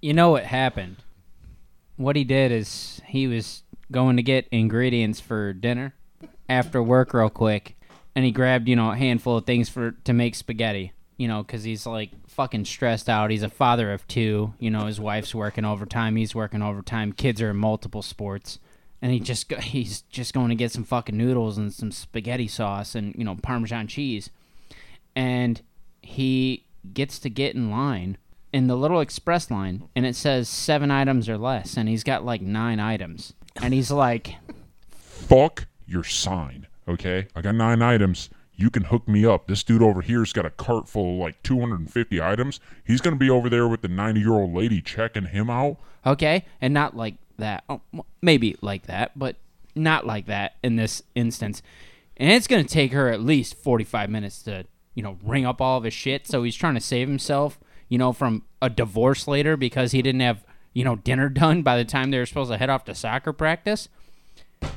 [0.00, 0.96] You know what happened?
[1.96, 5.94] What he did is he was going to get ingredients for dinner
[6.48, 7.76] after work real quick,
[8.14, 10.92] and he grabbed you know a handful of things for to make spaghetti.
[11.18, 13.30] You know, because he's like fucking stressed out.
[13.30, 14.52] He's a father of two.
[14.58, 16.16] You know, his wife's working overtime.
[16.16, 17.12] He's working overtime.
[17.12, 18.58] Kids are in multiple sports,
[19.02, 22.48] and he just go, he's just going to get some fucking noodles and some spaghetti
[22.48, 24.30] sauce and you know Parmesan cheese,
[25.14, 25.62] and
[26.02, 28.16] he gets to get in line
[28.52, 32.24] in the little express line and it says seven items or less and he's got
[32.24, 34.36] like nine items and he's like
[34.90, 37.26] Fuck your sign, okay?
[37.34, 38.30] I got nine items.
[38.54, 39.48] You can hook me up.
[39.48, 42.60] This dude over here's got a cart full of like 250 items.
[42.84, 45.78] He's gonna be over there with the 90 year old lady checking him out.
[46.06, 49.36] okay and not like that oh, well, maybe like that but
[49.74, 51.62] not like that in this instance
[52.16, 55.60] and it's going to take her at least 45 minutes to you know ring up
[55.60, 59.28] all of his shit so he's trying to save himself you know from a divorce
[59.28, 62.50] later because he didn't have you know dinner done by the time they were supposed
[62.50, 63.88] to head off to soccer practice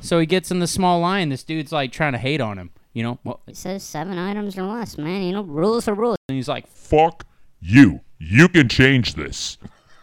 [0.02, 2.70] so he gets in the small line this dude's like trying to hate on him
[2.94, 5.22] you know well, It says seven items or less, man.
[5.22, 6.18] You know, rules are rules.
[6.28, 7.26] and he's like Fuck
[7.62, 8.02] you.
[8.18, 9.58] You can change this.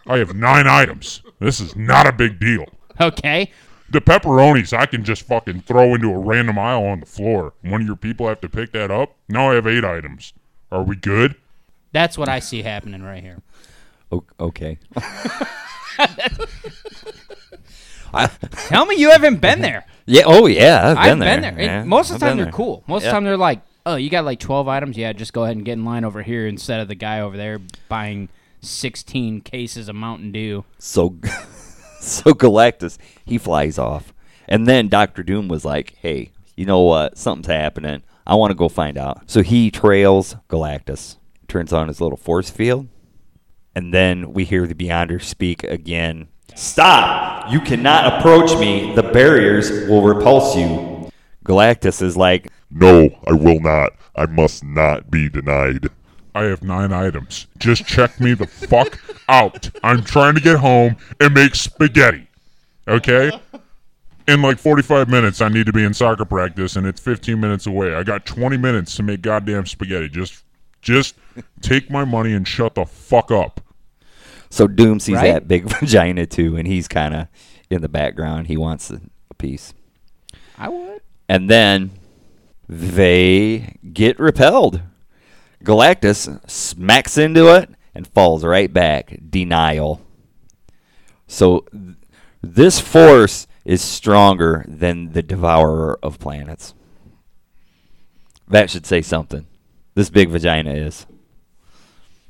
[0.06, 1.20] I have nine items.
[1.38, 2.64] This is not a big deal.
[3.00, 3.50] okay
[3.90, 7.52] The pepperonis I can just fucking throw into a random aisle on the floor.
[7.62, 9.14] One of your people have to pick that up.
[9.28, 10.32] Now I have eight items.
[10.72, 11.34] Are we good?
[11.92, 13.40] that's what i see happening right here
[14.12, 14.78] O- okay.
[18.68, 20.22] tell me you haven't been there Yeah.
[20.26, 20.90] Oh yeah.
[20.90, 21.50] I've I've been been there.
[21.52, 21.60] there.
[21.64, 22.52] Yeah, most of I've the time they're there.
[22.52, 22.84] cool.
[22.86, 24.96] Most of the time they're like, "Oh, you got like 12 items?
[24.96, 27.36] Yeah, just go ahead and get in line over here instead of the guy over
[27.36, 28.28] there buying
[28.60, 31.16] 16 cases of Mountain Dew." So,
[32.00, 34.12] so Galactus he flies off,
[34.48, 37.18] and then Doctor Doom was like, "Hey, you know what?
[37.18, 38.02] Something's happening.
[38.26, 41.16] I want to go find out." So he trails Galactus,
[41.48, 42.88] turns on his little force field,
[43.74, 46.28] and then we hear the Beyonder speak again.
[46.54, 47.52] Stop!
[47.52, 48.94] You cannot approach me.
[48.94, 51.10] The barriers will repulse you.
[51.44, 53.92] Galactus is like, No, I will not.
[54.16, 55.88] I must not be denied.
[56.36, 57.46] I have nine items.
[57.58, 59.70] Just check me the fuck out.
[59.82, 62.28] I'm trying to get home and make spaghetti.
[62.86, 63.30] Okay?
[64.28, 67.66] In like 45 minutes, I need to be in soccer practice, and it's 15 minutes
[67.66, 67.94] away.
[67.94, 70.08] I got 20 minutes to make goddamn spaghetti.
[70.10, 70.44] Just,
[70.82, 71.14] just
[71.62, 73.60] take my money and shut the fuck up.
[74.50, 75.32] so Doom sees Right?
[75.32, 77.28] that big vagina too, and he's kind of
[77.70, 78.48] in the background.
[78.48, 79.72] He wants a, a piece.
[80.58, 81.00] I would.
[81.30, 81.92] And then
[82.68, 84.82] they get repelled.
[85.64, 89.18] Galactus smacks into it and falls right back.
[89.28, 90.00] Denial.
[91.26, 91.96] So th-
[92.42, 96.74] this force is stronger than the devourer of planets.
[98.48, 99.46] That should say something.
[99.94, 101.06] This big vagina is.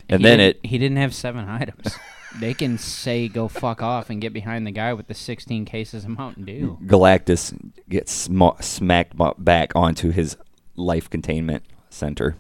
[0.09, 1.95] And He then it he didn't have seven items.
[2.41, 6.05] they can say go fuck off and get behind the guy with the 16 cases
[6.05, 6.79] of Mountain Dew.
[6.85, 7.53] Galactus
[7.89, 10.37] gets sm- smacked back onto his
[10.77, 12.37] life containment center.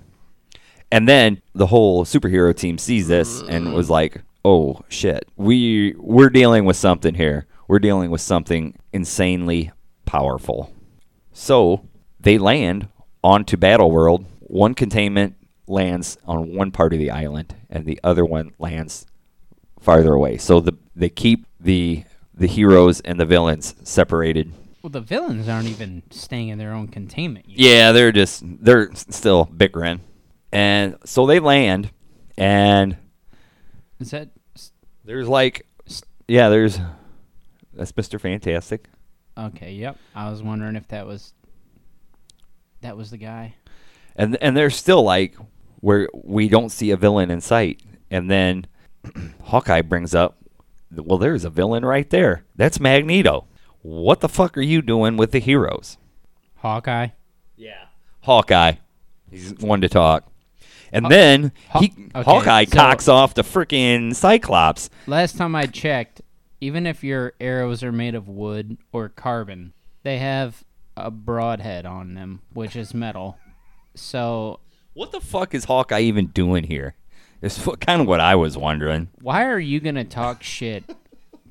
[0.92, 5.28] And then the whole superhero team sees this and was like, "Oh shit.
[5.36, 7.46] We we're dealing with something here.
[7.68, 9.72] We're dealing with something insanely
[10.04, 10.72] powerful."
[11.32, 11.86] So,
[12.20, 12.88] they land
[13.22, 14.24] onto Battle World.
[14.40, 15.34] One containment
[15.66, 19.06] lands on one part of the island and the other one lands
[19.80, 20.36] farther away.
[20.36, 24.52] So the they keep the the heroes and the villains separated.
[24.82, 27.48] Well, the villains aren't even staying in their own containment.
[27.48, 27.60] unit.
[27.60, 30.00] Yeah, they're just they're still bickering.
[30.56, 31.90] And so they land
[32.38, 32.96] and
[34.00, 34.30] Is that
[35.04, 35.66] there's like
[36.28, 36.78] yeah, there's
[37.74, 38.18] that's Mr.
[38.18, 38.88] Fantastic.
[39.36, 39.72] okay?
[39.72, 39.98] Yep.
[40.14, 41.34] I was wondering if that was
[42.80, 43.56] that was the guy.
[44.16, 45.36] And and they're still like
[45.80, 47.82] where we don't see a villain in sight.
[48.10, 48.66] And then
[49.44, 50.38] Hawkeye brings up
[50.90, 52.46] well there's a villain right there.
[52.56, 53.46] That's Magneto.
[53.82, 55.98] What the fuck are you doing with the heroes?
[56.56, 57.08] Hawkeye.
[57.56, 57.88] Yeah.
[58.22, 58.76] Hawkeye.
[59.30, 60.24] He's one to talk.
[60.96, 64.88] And then Haw- he okay, Hawkeye so- cocks off the freaking Cyclops.
[65.06, 66.22] Last time I checked,
[66.60, 70.64] even if your arrows are made of wood or carbon, they have
[70.96, 73.36] a broadhead on them, which is metal.
[73.94, 74.60] So
[74.94, 76.94] What the fuck is Hawkeye even doing here?
[77.42, 79.08] It's kind of what I was wondering.
[79.20, 80.84] why are you gonna talk shit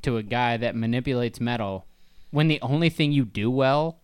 [0.01, 1.85] to a guy that manipulates metal
[2.31, 3.99] when the only thing you do well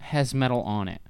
[0.00, 1.00] has metal on it?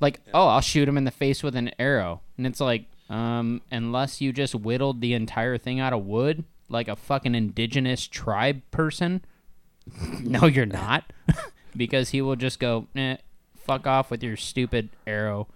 [0.00, 3.62] Like, oh, I'll shoot him in the face with an arrow, and it's like, um,
[3.70, 8.62] unless you just whittled the entire thing out of wood, like a fucking indigenous tribe
[8.72, 9.24] person.
[10.20, 11.12] no, you're not,
[11.76, 13.16] because he will just go, eh,
[13.54, 15.46] Fuck off with your stupid arrow.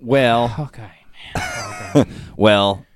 [0.00, 1.32] Well, Hawkeye, man.
[1.36, 2.04] Hawkeye.
[2.38, 2.86] well,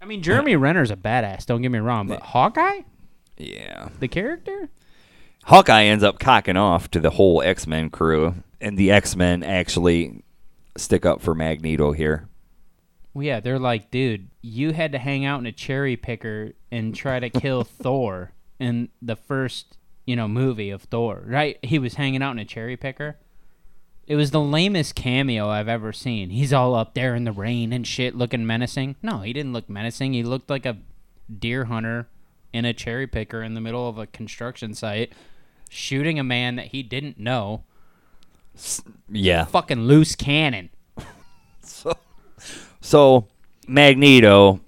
[0.00, 1.44] I mean, Jeremy Renner's a badass.
[1.44, 2.82] Don't get me wrong, but Hawkeye,
[3.36, 3.88] yeah.
[3.98, 4.68] the character.
[5.46, 9.42] Hawkeye ends up cocking off to the whole X Men crew, and the X Men
[9.42, 10.23] actually
[10.76, 12.28] stick up for Magneto here.
[13.12, 16.94] Well, yeah, they're like, dude, you had to hang out in a cherry picker and
[16.94, 21.58] try to kill Thor in the first, you know, movie of Thor, right?
[21.62, 23.16] He was hanging out in a cherry picker.
[24.06, 26.30] It was the lamest cameo I've ever seen.
[26.30, 28.96] He's all up there in the rain and shit, looking menacing.
[29.00, 30.12] No, he didn't look menacing.
[30.12, 30.78] He looked like a
[31.38, 32.08] deer hunter
[32.52, 35.12] in a cherry picker in the middle of a construction site,
[35.70, 37.64] shooting a man that he didn't know.
[39.10, 39.44] Yeah.
[39.44, 40.70] Fucking loose cannon.
[42.80, 43.28] So
[43.66, 44.60] Magneto,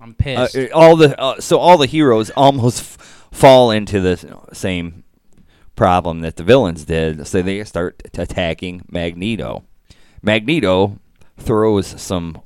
[0.00, 0.72] I'm uh, pissed.
[0.72, 4.16] all the uh, so all the heroes almost f- fall into the
[4.54, 5.04] same
[5.76, 7.26] problem that the villains did.
[7.26, 9.64] So they start t- attacking Magneto.
[10.22, 10.98] Magneto
[11.36, 12.40] throws some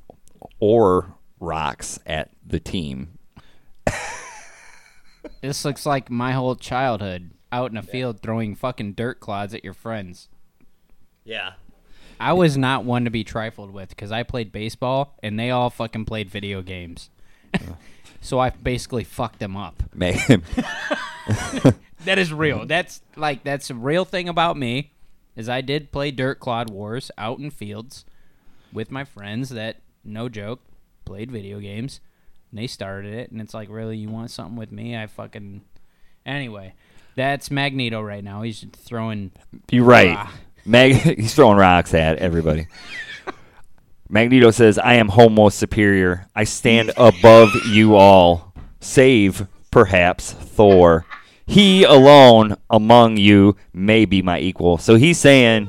[0.59, 3.17] ore rocks at the team.
[5.43, 9.63] This looks like my whole childhood out in a field throwing fucking dirt clods at
[9.63, 10.29] your friends.
[11.25, 11.53] Yeah.
[12.21, 15.71] I was not one to be trifled with because I played baseball and they all
[15.71, 17.11] fucking played video games.
[18.21, 19.83] so I basically fucked them up.
[22.05, 22.67] That is real.
[22.67, 24.93] That's like that's a real thing about me.
[25.37, 28.05] Is I did play dirt clod wars out in fields
[28.73, 30.61] with my friends that no joke
[31.05, 32.01] played video games.
[32.51, 34.97] And they started it and it's like really you want something with me?
[34.97, 35.63] I fucking
[36.25, 36.75] anyway.
[37.17, 38.43] That's Magneto right now.
[38.43, 39.33] He's throwing
[39.71, 40.17] You're right.
[40.17, 40.33] Ah.
[40.65, 42.67] Mag he's throwing rocks at everybody.
[44.09, 46.27] Magneto says, "I am Homo superior.
[46.35, 51.05] I stand above you all, save perhaps Thor.
[51.47, 55.69] He alone among you may be my equal." So he's saying,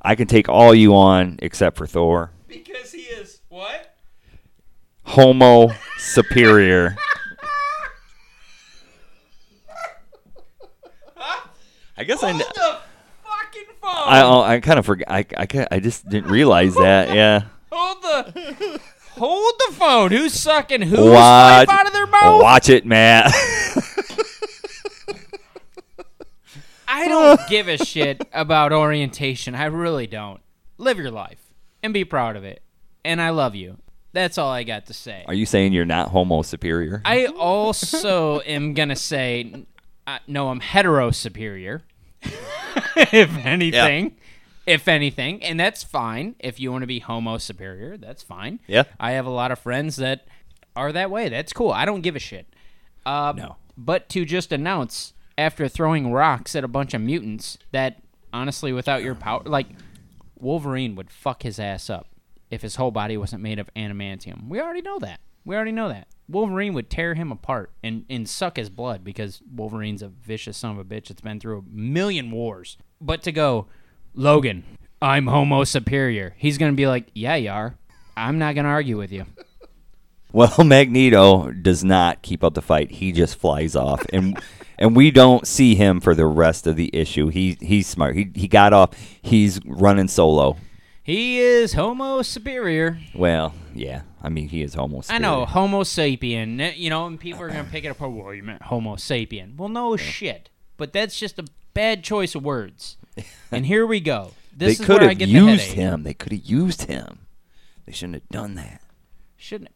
[0.00, 2.30] "I can take all you on except for Thor.
[2.46, 3.96] because he is what?
[5.02, 6.96] Homo superior."
[11.96, 12.32] I guess I.
[12.32, 12.76] kn- the fucking phone.
[13.86, 15.10] I I kind of forgot.
[15.10, 17.14] I, I I just didn't realize that.
[17.14, 17.44] Yeah.
[17.70, 18.80] hold the
[19.12, 20.10] hold the phone.
[20.10, 22.42] Who's sucking whose Watch, out of their mouth?
[22.42, 23.32] watch it, Matt.
[26.86, 29.54] I don't give a shit about orientation.
[29.54, 30.40] I really don't.
[30.78, 31.40] Live your life
[31.82, 32.62] and be proud of it.
[33.04, 33.78] And I love you.
[34.12, 35.24] That's all I got to say.
[35.26, 37.02] Are you saying you're not Homo superior?
[37.04, 39.66] I also am gonna say,
[40.06, 41.82] uh, no, I'm hetero superior.
[42.96, 44.16] if anything,
[44.66, 46.34] if anything, and that's fine.
[46.38, 48.60] If you want to be homo superior, that's fine.
[48.66, 48.84] Yeah.
[48.98, 50.26] I have a lot of friends that
[50.76, 51.28] are that way.
[51.28, 51.70] That's cool.
[51.72, 52.46] I don't give a shit.
[53.06, 53.56] Uh, No.
[53.76, 58.00] But to just announce after throwing rocks at a bunch of mutants that
[58.32, 59.66] honestly, without your power, like
[60.38, 62.08] Wolverine would fuck his ass up
[62.50, 64.48] if his whole body wasn't made of adamantium.
[64.48, 65.20] We already know that.
[65.44, 66.08] We already know that.
[66.28, 70.72] Wolverine would tear him apart and, and suck his blood because Wolverine's a vicious son
[70.72, 72.78] of a bitch that's been through a million wars.
[73.00, 73.66] But to go,
[74.14, 74.64] Logan,
[75.02, 76.34] I'm homo superior.
[76.38, 77.76] He's going to be like, yeah, you are.
[78.16, 79.26] I'm not going to argue with you.
[80.34, 82.90] Well, Magneto does not keep up the fight.
[82.90, 84.36] He just flies off, and
[84.76, 87.28] and we don't see him for the rest of the issue.
[87.28, 88.16] He he's smart.
[88.16, 88.90] He he got off.
[89.22, 90.56] He's running solo.
[91.04, 92.98] He is homo superior.
[93.14, 94.02] Well, yeah.
[94.24, 95.02] I mean, he is Homo.
[95.08, 96.76] I know, Homo sapien.
[96.76, 98.10] You know, and people are gonna pick it apart.
[98.12, 99.56] Well, oh, you meant Homo sapien.
[99.56, 100.48] Well, no shit.
[100.76, 102.96] But that's just a bad choice of words.
[103.52, 104.32] And here we go.
[104.56, 105.76] This they is could where I have get the used headache.
[105.76, 106.02] him.
[106.02, 107.26] They could have used him.
[107.86, 108.80] They shouldn't have done that.
[109.36, 109.70] Shouldn't,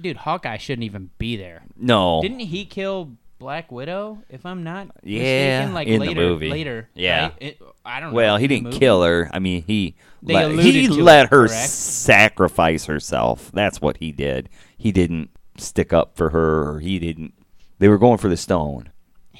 [0.00, 0.18] dude?
[0.18, 1.62] Hawkeye shouldn't even be there.
[1.76, 2.20] No.
[2.22, 4.22] Didn't he kill Black Widow?
[4.28, 5.20] If I'm not Yeah,
[5.66, 6.50] mistaken, like in the later, movie.
[6.50, 6.88] later.
[6.94, 7.22] Yeah.
[7.22, 7.34] right?
[7.40, 8.16] It- I don't know.
[8.16, 9.30] Well, he didn't kill her.
[9.32, 9.94] I mean, he
[10.34, 11.70] let, he to let it, her correct?
[11.70, 13.50] sacrifice herself.
[13.52, 14.48] That's what he did.
[14.76, 16.68] He didn't stick up for her.
[16.70, 17.34] Or he didn't.
[17.78, 18.90] They were going for the stone.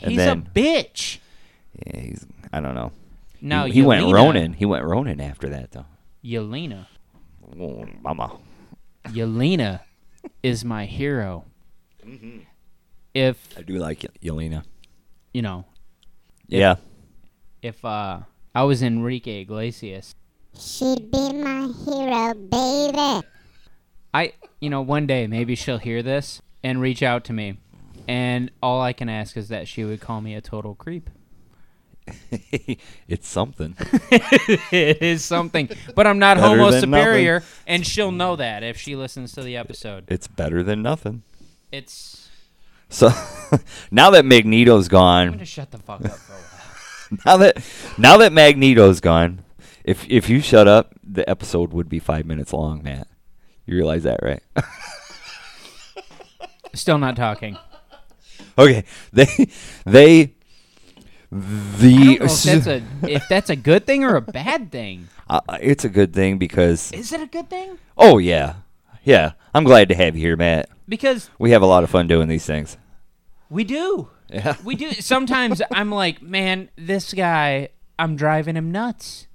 [0.01, 1.19] And He's then a bitch.
[1.87, 2.27] yeah, he's.
[2.53, 2.93] I don't know.
[3.41, 4.53] No, he, he went Yelena- Ronin.
[4.55, 5.87] He went Ronin after that, though.
[6.25, 6.87] Yelena.
[7.61, 8.37] Oh, mama.
[9.07, 9.81] Yelena
[10.43, 11.45] is my hero.
[12.05, 12.39] Mm-hmm.
[13.15, 14.65] If I do like Yelena.
[15.33, 15.65] you know,
[16.49, 16.77] Yeah.
[17.63, 18.21] if uh
[18.55, 20.15] I was Enrique Iglesias,
[20.59, 23.27] She'd be my hero, baby.
[24.15, 27.59] I you know one day maybe she'll hear this and reach out to me,
[28.09, 31.11] and all I can ask is that she would call me a total creep.
[33.09, 33.77] it's something.
[34.11, 38.77] it is something, but I'm not Better homo than superior, and she'll know that if
[38.79, 40.05] she listens to the episode.
[40.09, 41.23] It's better than nothing.
[41.73, 42.29] It's
[42.89, 43.11] So
[43.91, 47.21] now that Magneto's I'm gone, gonna shut the fuck up for a while.
[47.27, 47.65] now that
[47.99, 49.43] now that Magneto's gone,
[49.87, 53.07] if if you shut up, the episode would be five minutes long, Matt.
[53.65, 54.43] You realize that, right?
[56.75, 57.57] Still not talking.
[58.59, 59.27] okay, they
[59.87, 60.35] they
[61.31, 65.09] the if that's a if that's a good thing or a bad thing.
[65.31, 67.79] uh, it's a good thing because Is it a good thing?
[67.97, 68.57] oh yeah
[69.05, 70.69] yeah I'm glad to have you here, Matt.
[70.89, 72.77] Because We have a lot of fun doing these things.
[73.49, 74.11] we do.
[74.29, 74.57] Yeah.
[74.65, 74.91] We do.
[74.93, 77.69] Sometimes I'm like, man, this guy,
[77.99, 79.29] I'm driving him nuts.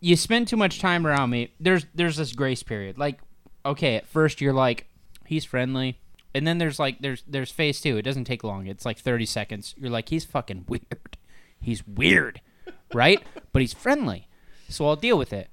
[0.00, 1.52] You spend too much time around me.
[1.58, 2.98] There's there's this grace period.
[2.98, 3.20] Like,
[3.64, 4.86] okay, at first you're like,
[5.26, 5.98] he's friendly,
[6.34, 7.96] and then there's like there's there's phase two.
[7.96, 8.66] It doesn't take long.
[8.66, 9.74] It's like 30 seconds.
[9.78, 11.16] You're like, he's fucking weird.
[11.60, 12.40] He's weird,
[12.94, 13.22] right?
[13.52, 14.28] But he's friendly,
[14.68, 15.48] so I'll deal with it.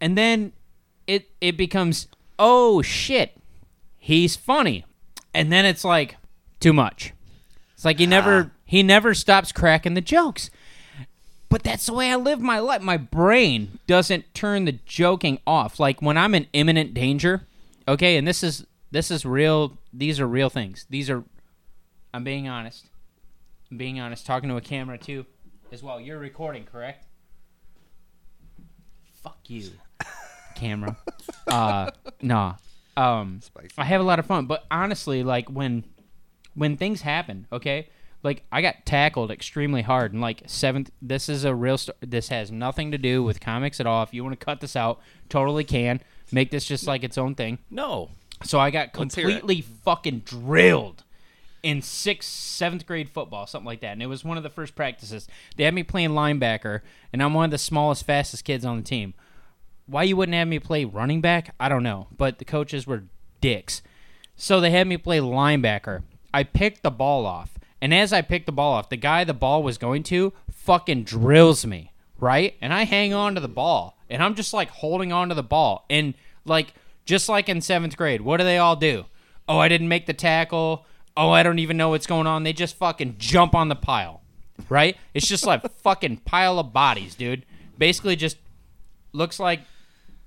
[0.00, 0.52] And then
[1.06, 3.36] it it becomes, oh shit,
[3.98, 4.84] he's funny,
[5.32, 6.16] and then it's like
[6.60, 7.12] too much.
[7.72, 8.58] It's like he never ah.
[8.64, 10.50] he never stops cracking the jokes.
[11.54, 12.82] But that's the way I live my life.
[12.82, 15.78] My brain doesn't turn the joking off.
[15.78, 17.46] Like when I'm in imminent danger,
[17.86, 20.84] okay, and this is this is real these are real things.
[20.90, 21.22] These are
[22.12, 22.86] I'm being honest.
[23.70, 25.26] I'm being honest, talking to a camera too
[25.70, 26.00] as well.
[26.00, 27.06] You're recording, correct?
[29.22, 29.70] Fuck you.
[30.56, 30.96] Camera.
[31.46, 32.54] Uh nah.
[32.96, 33.42] Um
[33.78, 35.84] I have a lot of fun, but honestly, like when
[36.54, 37.90] when things happen, okay?
[38.24, 42.28] Like I got tackled extremely hard and like seventh this is a real sto- this
[42.28, 44.02] has nothing to do with comics at all.
[44.02, 46.00] If you want to cut this out, totally can.
[46.32, 47.58] Make this just like its own thing.
[47.70, 48.10] No.
[48.42, 49.32] So I got Let's hear it.
[49.32, 51.04] completely fucking drilled
[51.62, 53.92] in sixth, seventh grade football, something like that.
[53.92, 55.28] And it was one of the first practices.
[55.56, 56.80] They had me playing linebacker,
[57.12, 59.14] and I'm one of the smallest, fastest kids on the team.
[59.86, 62.08] Why you wouldn't have me play running back, I don't know.
[62.14, 63.04] But the coaches were
[63.40, 63.82] dicks.
[64.36, 66.02] So they had me play linebacker.
[66.32, 67.58] I picked the ball off.
[67.84, 71.04] And as I pick the ball off, the guy the ball was going to fucking
[71.04, 72.54] drills me, right?
[72.62, 73.98] And I hang on to the ball.
[74.08, 75.84] And I'm just like holding on to the ball.
[75.90, 76.14] And
[76.46, 76.72] like,
[77.04, 79.04] just like in seventh grade, what do they all do?
[79.46, 80.86] Oh, I didn't make the tackle.
[81.14, 82.42] Oh, I don't even know what's going on.
[82.42, 84.22] They just fucking jump on the pile,
[84.70, 84.96] right?
[85.12, 87.44] It's just like fucking pile of bodies, dude.
[87.76, 88.38] Basically, just
[89.12, 89.60] looks like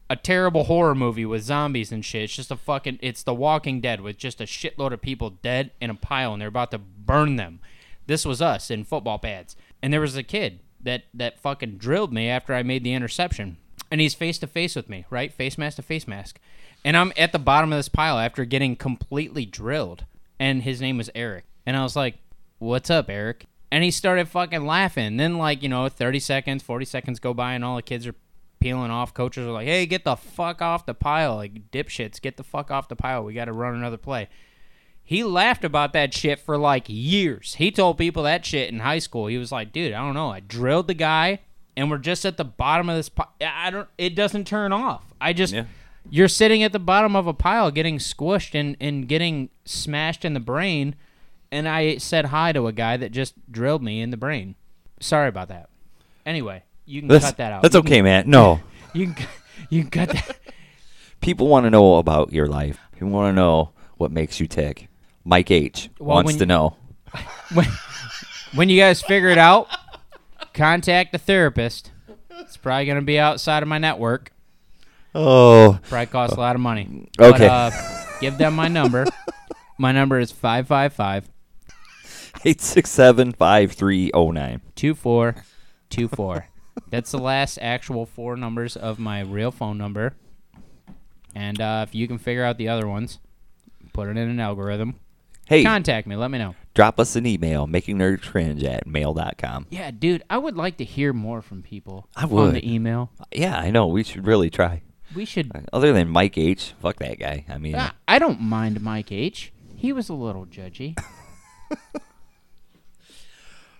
[0.09, 2.23] a terrible horror movie with zombies and shit.
[2.23, 5.71] It's just a fucking it's The Walking Dead with just a shitload of people dead
[5.81, 7.59] in a pile and they're about to burn them.
[8.05, 9.55] This was us in football pads.
[9.81, 13.57] And there was a kid that that fucking drilled me after I made the interception.
[13.91, 15.31] And he's face to face with me, right?
[15.31, 16.39] Face mask to face mask.
[16.83, 20.05] And I'm at the bottom of this pile after getting completely drilled.
[20.39, 21.45] And his name was Eric.
[21.65, 22.15] And I was like,
[22.59, 25.17] "What's up, Eric?" And he started fucking laughing.
[25.17, 28.15] Then like, you know, 30 seconds, 40 seconds go by and all the kids are
[28.59, 29.13] peeling off.
[29.13, 32.71] Coaches are like, "Hey, get the fuck off the pile, like dipshits, get the fuck
[32.71, 33.23] off the pile.
[33.23, 34.27] We got to run another play."
[35.03, 37.55] He laughed about that shit for like years.
[37.55, 39.27] He told people that shit in high school.
[39.27, 40.31] He was like, "Dude, I don't know.
[40.31, 41.39] I drilled the guy,
[41.75, 43.09] and we're just at the bottom of this.
[43.09, 43.87] Pi- I don't.
[43.97, 45.03] It doesn't turn off.
[45.21, 45.65] I just." Yeah.
[46.09, 50.33] You're sitting at the bottom of a pile getting squished and, and getting smashed in
[50.33, 50.95] the brain,
[51.51, 54.55] and I said hi to a guy that just drilled me in the brain.
[55.01, 55.69] Sorry about that.
[56.25, 57.61] Anyway, you can That's, cut that out.
[57.61, 58.25] that's You can- okay, Matt.
[58.37, 58.59] No.
[58.93, 59.27] you can,
[59.69, 60.37] you can cut that.
[61.21, 62.79] People want to know about your life.
[62.93, 64.87] People want to know what makes you tick.
[65.23, 66.75] Mike H Well, wants to you- know.
[67.53, 67.65] When,
[68.55, 69.67] when you guys figure it out,
[70.53, 71.91] contact a therapist.
[72.31, 74.31] It's probably going to be outside of my network.
[75.15, 77.09] Oh, Probably costs a lot of money.
[77.19, 77.31] Okay.
[77.39, 77.71] But, uh,
[78.21, 79.05] give them my number.
[79.79, 81.29] My number is 555
[82.45, 84.61] 867 5309.
[84.75, 86.47] 2424.
[86.89, 90.15] That's the last actual four numbers of my real phone number.
[91.35, 93.19] And uh, if you can figure out the other ones,
[93.93, 94.95] put it in an algorithm.
[95.45, 96.15] Hey, Contact me.
[96.17, 96.55] Let me know.
[96.73, 99.67] drop us an email, making nerds cringe at mail.com.
[99.69, 102.55] Yeah, dude, I would like to hear more from people I on would.
[102.55, 103.11] the email.
[103.31, 103.87] Yeah, I know.
[103.87, 104.81] We should really try.
[105.15, 105.49] We should.
[105.71, 107.45] Other than Mike H, fuck that guy.
[107.47, 109.53] I mean, Ah, I don't mind Mike H.
[109.75, 110.97] He was a little judgy.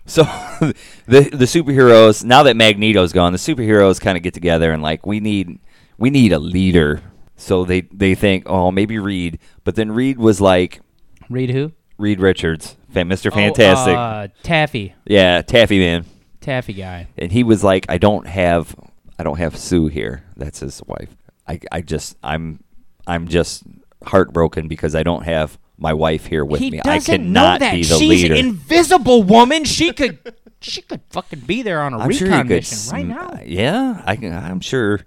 [0.07, 0.23] So
[1.05, 5.05] the the superheroes now that Magneto's gone, the superheroes kind of get together and like
[5.05, 5.59] we need
[5.97, 7.01] we need a leader.
[7.35, 10.81] So they they think, oh, maybe Reed, but then Reed was like
[11.29, 11.73] Read who?
[11.97, 13.27] Reed Richards, Mr.
[13.27, 14.95] Oh, Fantastic, uh, Taffy.
[15.05, 16.05] yeah, Taffy Man,
[16.41, 17.07] Taffy guy.
[17.17, 18.75] and he was like, I don't have
[19.19, 20.23] I don't have Sue here.
[20.35, 21.15] That's his wife.
[21.47, 22.63] I I just I'm
[23.05, 23.63] I'm just
[24.05, 26.81] heartbroken because I don't have my wife here with he me.
[26.83, 27.71] I cannot know that.
[27.73, 28.35] be the She's leader.
[28.35, 29.63] invisible woman.
[29.63, 30.17] She could
[30.61, 32.49] she could fucking be there on a I'm recon sure could.
[32.49, 33.39] mission right now.
[33.45, 34.33] Yeah, I can.
[34.33, 35.01] I'm sure.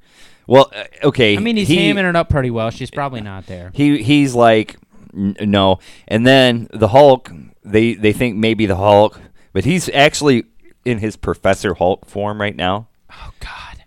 [0.46, 1.36] Well, uh, okay.
[1.36, 2.70] I mean, he's he, hamming it up pretty well.
[2.70, 3.70] She's probably not there.
[3.74, 4.76] He he's like
[5.14, 7.30] n- no, and then the Hulk.
[7.64, 9.20] They they think maybe the Hulk,
[9.52, 10.44] but he's actually
[10.84, 12.88] in his Professor Hulk form right now.
[13.12, 13.84] Oh God,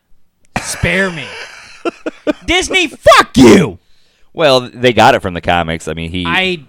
[0.61, 1.27] spare me,
[2.45, 2.87] Disney.
[2.87, 3.79] Fuck you.
[4.33, 5.87] Well, they got it from the comics.
[5.87, 6.65] I mean, he I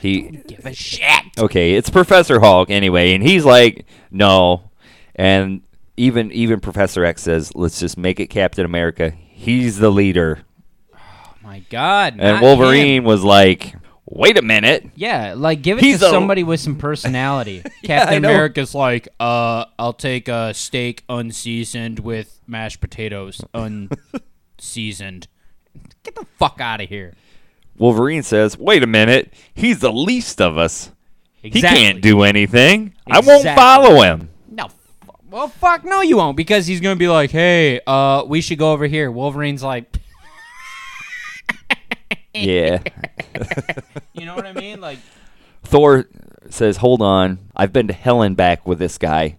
[0.00, 1.24] he give a shit.
[1.38, 4.70] okay, it's Professor Hulk anyway, and he's like, no,
[5.14, 5.62] and
[5.96, 9.10] even even Professor X says, let's just make it Captain America.
[9.10, 10.40] He's the leader,
[10.94, 10.98] Oh
[11.42, 12.16] my God.
[12.18, 13.04] and Wolverine him.
[13.04, 13.74] was like,
[14.06, 17.62] wait a minute, Yeah, like give it He's to a- somebody with some personality.
[17.84, 18.18] I Captain.
[18.24, 25.28] America's like, uh, I'll take a steak unseasoned with mashed potatoes unseasoned.
[26.02, 27.14] Get the fuck out of here.
[27.78, 30.90] Wolverine says, wait a minute, he's the least of us.
[31.42, 31.78] Exactly.
[31.78, 32.94] He can't do anything.
[33.10, 34.30] I won't follow him.
[34.50, 34.68] No.
[35.30, 38.72] Well, fuck no, you won't because he's gonna be like, hey, uh, we should go
[38.72, 39.10] over here.
[39.10, 39.96] Wolverine's like,
[42.34, 42.82] Yeah.
[44.12, 44.80] you know what I mean?
[44.80, 44.98] Like,
[45.64, 46.06] Thor
[46.50, 47.38] says, Hold on.
[47.54, 49.38] I've been to hell and back with this guy.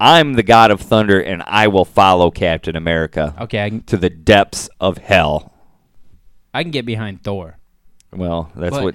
[0.00, 3.96] I'm the god of thunder, and I will follow Captain America okay, I can, to
[3.96, 5.52] the depths of hell.
[6.54, 7.57] I can get behind Thor.
[8.12, 8.94] Well, that's But what.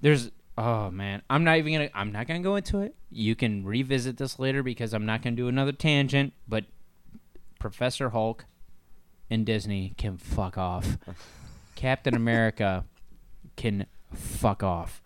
[0.00, 1.22] there's oh man.
[1.28, 2.94] I'm not even gonna i'm not gonna go into it.
[3.10, 6.64] You can revisit this later because i'm not gonna do another tangent but
[7.58, 8.44] professor hulk
[9.30, 10.98] and disney can fuck off.
[11.74, 12.84] Captain america
[13.56, 15.02] can fuck off.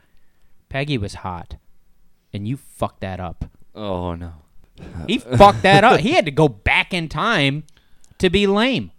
[0.69, 1.57] Peggy was hot
[2.33, 3.47] and you fucked that up.
[3.75, 4.33] Oh, no.
[5.07, 6.01] he fucked that up.
[6.01, 7.65] He had to go back in time
[8.19, 8.91] to be lame.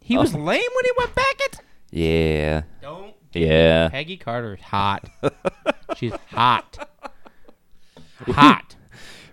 [0.00, 0.38] He was oh.
[0.38, 1.60] lame when he went back it
[1.90, 2.62] Yeah.
[2.80, 3.05] don't
[3.36, 3.88] Yeah.
[3.88, 5.08] Peggy Carter's hot.
[5.96, 6.88] She's hot.
[8.26, 8.76] Hot.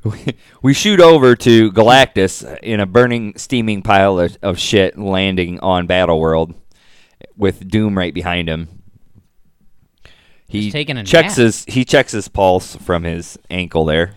[0.62, 5.88] we shoot over to Galactus in a burning, steaming pile of, of shit landing on
[5.88, 6.54] Battle World
[7.38, 8.68] with Doom right behind him.
[10.48, 11.46] He He's taking a checks nap.
[11.46, 14.14] his he checks his pulse from his ankle there.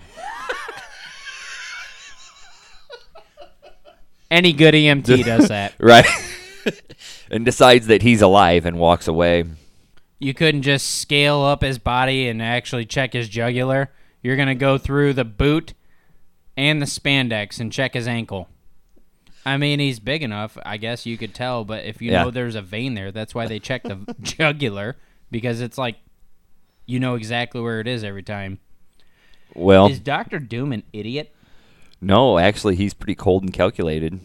[4.31, 5.75] Any good EMT does that.
[5.81, 6.07] Right.
[7.31, 9.45] and decides that he's alive and walks away.
[10.19, 13.91] You couldn't just scale up his body and actually check his jugular.
[14.23, 15.75] You're going to go through the boot
[16.57, 18.49] and the spandex and check his ankle.
[19.45, 22.25] I mean, he's big enough, I guess you could tell, but if you Yeah.
[22.25, 24.97] know there's a vein there, that's why they check the jugular
[25.31, 25.97] because it's like
[26.87, 28.59] you know exactly where it is every time.
[29.55, 31.33] Well, Is Doctor Doom an idiot?
[32.01, 34.19] no, actually he's pretty cold and calculated.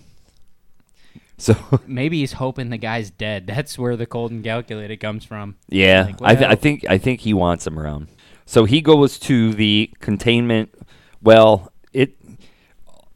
[1.41, 1.55] So
[1.87, 3.47] Maybe he's hoping the guy's dead.
[3.47, 5.55] That's where the cold and calculated comes from.
[5.69, 8.09] Yeah, Like, I, th- I think I think he wants him around.
[8.45, 10.73] So he goes to the containment.
[11.21, 12.15] Well, it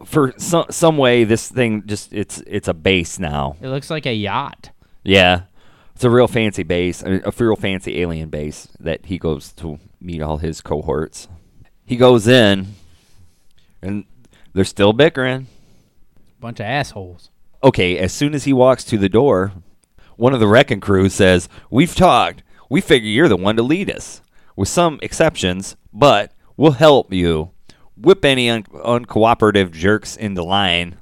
[0.03, 3.57] for some some way this thing just it's it's a base now.
[3.61, 4.71] It looks like a yacht.
[5.03, 5.43] Yeah,
[5.93, 9.80] it's a real fancy base, a, a real fancy alien base that he goes to
[10.01, 11.28] meet all his cohorts.
[11.86, 12.73] He goes in,
[13.84, 14.05] and
[14.53, 15.45] they're still bickering.
[16.39, 17.30] Bunch of assholes.
[17.66, 19.51] Okay, as soon as he walks to the door,
[20.16, 22.43] one of the wrecking crew says, We've talked.
[22.70, 24.22] We figure you're the one to lead us.
[24.55, 27.51] With some exceptions, but we'll help you.
[27.97, 30.97] Whip any un- uncooperative jerks into line.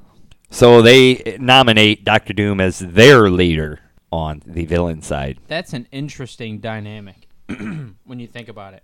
[0.50, 3.80] So they nominate Doctor Doom as their leader
[4.12, 5.40] on the villain side.
[5.48, 8.84] That's an interesting dynamic when you think about it.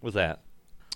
[0.00, 0.40] What's that?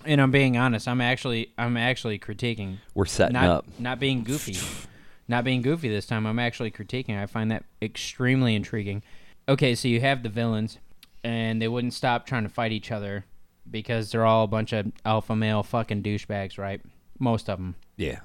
[0.04, 0.88] And I'm being honest.
[0.88, 3.66] I'm actually I'm actually critiquing We're setting not up.
[3.78, 4.56] not being goofy.
[5.30, 6.26] not being goofy this time.
[6.26, 7.16] I'm actually critiquing.
[7.18, 9.02] I find that extremely intriguing.
[9.48, 10.78] Okay, so you have the villains
[11.24, 13.24] and they wouldn't stop trying to fight each other
[13.70, 16.80] because they're all a bunch of alpha male fucking douchebags, right?
[17.18, 17.76] Most of them.
[17.96, 18.20] Yeah.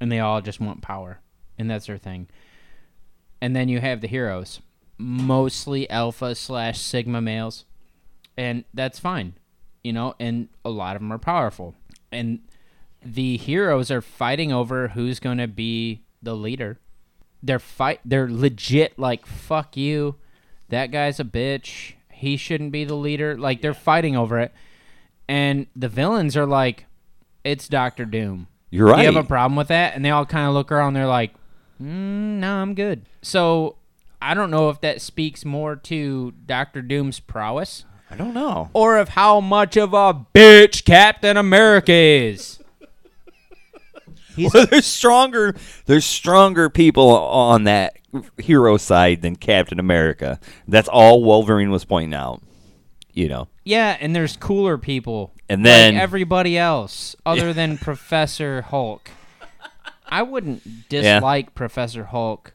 [0.00, 1.20] and they all just want power,
[1.58, 2.28] and that's their thing.
[3.40, 4.60] And then you have the heroes,
[4.96, 7.64] mostly alpha slash sigma males,
[8.36, 9.34] and that's fine,
[9.84, 10.14] you know.
[10.18, 11.74] And a lot of them are powerful,
[12.10, 12.40] and
[13.04, 16.78] the heroes are fighting over who's going to be the leader.
[17.42, 18.00] They're fight.
[18.04, 20.16] They're legit like fuck you.
[20.68, 21.94] That guy's a bitch.
[22.12, 23.38] He shouldn't be the leader.
[23.38, 24.52] Like they're fighting over it,
[25.28, 26.86] and the villains are like,
[27.44, 28.48] it's Doctor Doom.
[28.70, 28.96] You're right.
[28.96, 29.94] Do you have a problem with that?
[29.94, 30.94] And they all kind of look around.
[30.94, 31.32] They're like,
[31.80, 31.86] mm,
[32.40, 33.76] "No, I'm good." So
[34.20, 38.70] I don't know if that speaks more to Doctor Doom's prowess I don't know.
[38.72, 42.57] or of how much of a bitch Captain America is.
[44.38, 45.54] He's Well, there's stronger
[45.86, 47.96] there's stronger people on that
[48.38, 50.40] hero side than Captain America.
[50.66, 52.42] That's all Wolverine was pointing out.
[53.12, 53.48] You know.
[53.64, 59.10] yeah, and there's cooler people, And then- like everybody else, other than Professor Hulk.
[60.06, 62.54] I wouldn't dislike Professor Hulk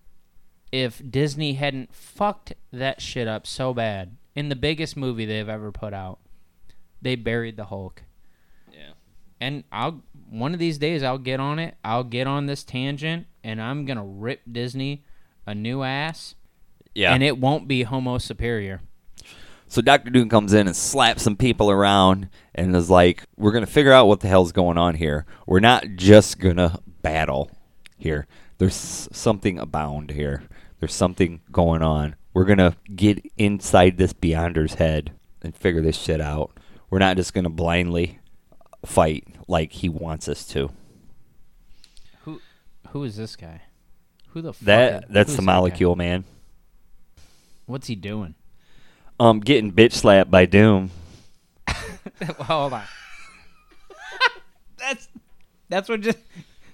[0.72, 5.72] if Disney hadn't fucked that shit up so bad in the biggest movie they've ever
[5.72, 6.20] put out.
[7.02, 8.04] They buried the Hulk.
[8.72, 8.94] Yeah.
[9.42, 11.76] and I'll one of these days I'll get on it.
[11.84, 15.04] I'll get on this tangent, and I'm gonna rip Disney
[15.46, 16.36] a new ass,
[16.96, 17.14] Yeah.
[17.14, 18.82] and it won't be Homo superior.
[19.68, 23.66] So Doctor Doom comes in and slaps some people around and is like, "We're gonna
[23.66, 25.26] figure out what the hell's going on here.
[25.48, 27.50] We're not just gonna battle
[27.98, 28.28] here.
[28.60, 28.76] There's
[29.12, 30.44] something abound here.
[30.80, 32.16] There's something going on.
[32.34, 35.12] We're gonna get inside this Beyonder's head
[35.42, 36.52] and figure this shit out.
[36.90, 38.20] We're not just gonna blindly
[38.86, 40.72] fight like he wants us to.
[42.24, 42.42] Who
[42.90, 43.62] who is this guy?
[44.30, 46.24] Who the fuck That is- that's the molecule man.
[47.66, 48.36] What's he doing?
[49.20, 50.92] Um, getting bitch slapped by Doom.
[51.68, 52.84] well, hold on.
[54.78, 55.08] that's
[55.70, 56.18] that's what just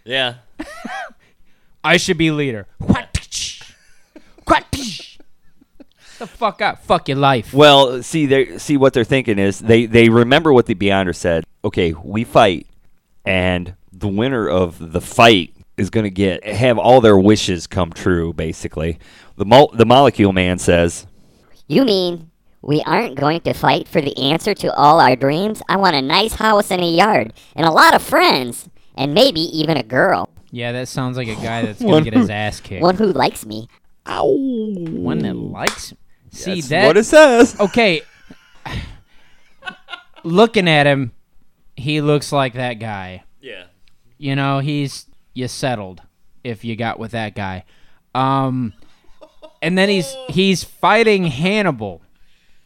[0.04, 0.36] Yeah.
[1.84, 2.68] I should be leader.
[2.80, 3.06] What?
[4.46, 4.66] What?
[6.20, 6.84] The fuck up.
[6.84, 7.54] Fuck your life.
[7.54, 11.46] Well, see, they see what they're thinking is they they remember what the Beyonder said.
[11.64, 12.68] Okay, we fight,
[13.26, 17.92] and the winner of the fight is going to get have all their wishes come
[17.92, 18.32] true.
[18.34, 18.98] Basically,
[19.36, 21.06] the mol- the molecule man says,
[21.68, 22.32] You mean
[22.62, 25.62] we aren't going to fight for the answer to all our dreams?
[25.68, 29.42] I want a nice house and a yard, and a lot of friends, and maybe
[29.42, 30.30] even a girl.
[30.52, 32.82] Yeah, that sounds like a guy that's gonna get his ass kicked.
[32.82, 33.68] One who likes me.
[34.08, 35.94] "Ow." One that likes.
[36.32, 36.86] See That's that?
[36.88, 37.60] what it says.
[37.60, 38.02] okay.
[40.24, 41.12] Looking at him,
[41.80, 43.24] he looks like that guy.
[43.42, 43.66] Yeah.
[44.18, 46.02] You know, he's you settled
[46.44, 47.64] if you got with that guy.
[48.14, 48.74] Um
[49.62, 52.02] and then he's he's fighting Hannibal.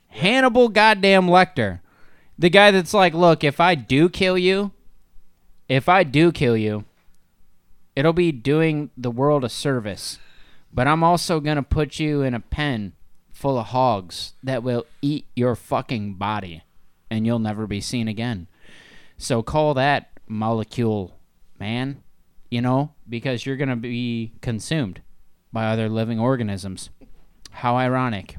[0.08, 1.80] Hannibal goddamn Lecter.
[2.38, 4.72] The guy that's like, "Look, if I do kill you,
[5.70, 6.86] if I do kill you,
[7.96, 10.20] it'll be doing the world a service.
[10.72, 12.94] But I'm also going to put you in a pen
[13.32, 16.64] full of hogs that will eat your fucking body
[17.12, 18.48] and you'll never be seen again."
[19.18, 21.18] So call that molecule
[21.60, 22.04] man,
[22.50, 25.02] you know, because you're going to be consumed
[25.52, 26.90] by other living organisms.
[27.52, 28.38] How ironic.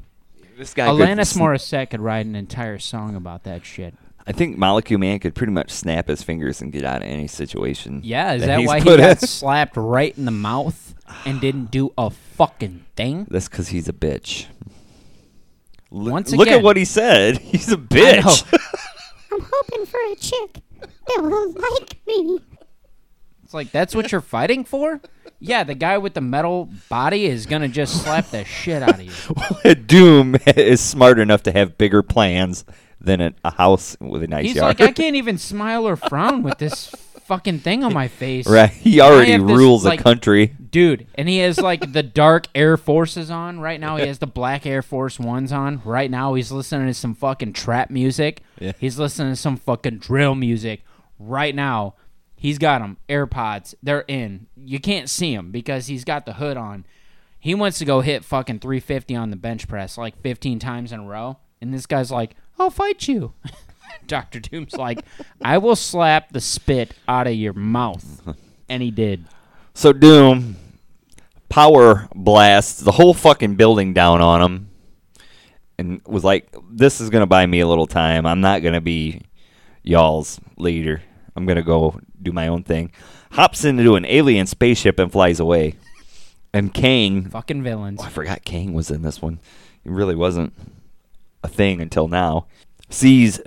[0.57, 0.87] This guy.
[0.87, 3.93] Alanis could, Morissette could write an entire song about that shit.
[4.27, 7.27] I think Molecule Man could pretty much snap his fingers and get out of any
[7.27, 8.01] situation.
[8.03, 10.95] Yeah, is that he's why he put got slapped right in the mouth
[11.25, 13.27] and didn't do a fucking thing?
[13.29, 14.47] That's because he's a bitch.
[15.91, 17.37] L- Once look at what he said.
[17.39, 18.43] He's a bitch.
[19.31, 20.59] I'm hoping for a chick
[21.07, 22.39] that will like me.
[23.43, 25.01] It's like that's what you're fighting for?
[25.39, 29.01] Yeah, the guy with the metal body is gonna just slap the shit out of
[29.01, 29.75] you.
[29.85, 32.65] Doom is smart enough to have bigger plans
[32.99, 34.79] than a, a house with a nice He's yard.
[34.79, 36.93] like, I can't even smile or frown with this
[37.25, 38.47] fucking thing on my face.
[38.47, 38.69] right?
[38.85, 40.47] He already this, rules like, a country.
[40.47, 43.97] Dude, and he has like the dark Air Forces on right now.
[43.97, 46.33] He has the black Air Force Ones on right now.
[46.35, 48.41] He's listening to some fucking trap music.
[48.59, 48.73] Yeah.
[48.79, 50.83] He's listening to some fucking drill music
[51.19, 51.95] right now.
[52.35, 53.73] He's got them AirPods.
[53.81, 54.47] They're in.
[54.55, 56.85] You can't see him because he's got the hood on.
[57.39, 60.99] He wants to go hit fucking 350 on the bench press like 15 times in
[61.01, 63.33] a row, and this guy's like, "I'll fight you."
[64.07, 64.99] Doctor Doom's like,
[65.41, 68.35] "I will slap the spit out of your mouth,"
[68.69, 69.25] and he did.
[69.73, 70.57] So Doom
[71.49, 74.69] power blasts the whole fucking building down on him,
[75.77, 78.25] and was like, "This is gonna buy me a little time.
[78.25, 79.21] I'm not gonna be
[79.83, 81.01] y'all's leader.
[81.35, 82.91] I'm gonna go do my own thing."
[83.31, 85.75] Hops into an alien spaceship and flies away.
[86.53, 87.99] And Kang Fucking villains.
[88.01, 89.39] Oh, I forgot Kang was in this one.
[89.83, 90.53] He really wasn't
[91.43, 92.47] a thing until now.
[92.89, 93.41] Sees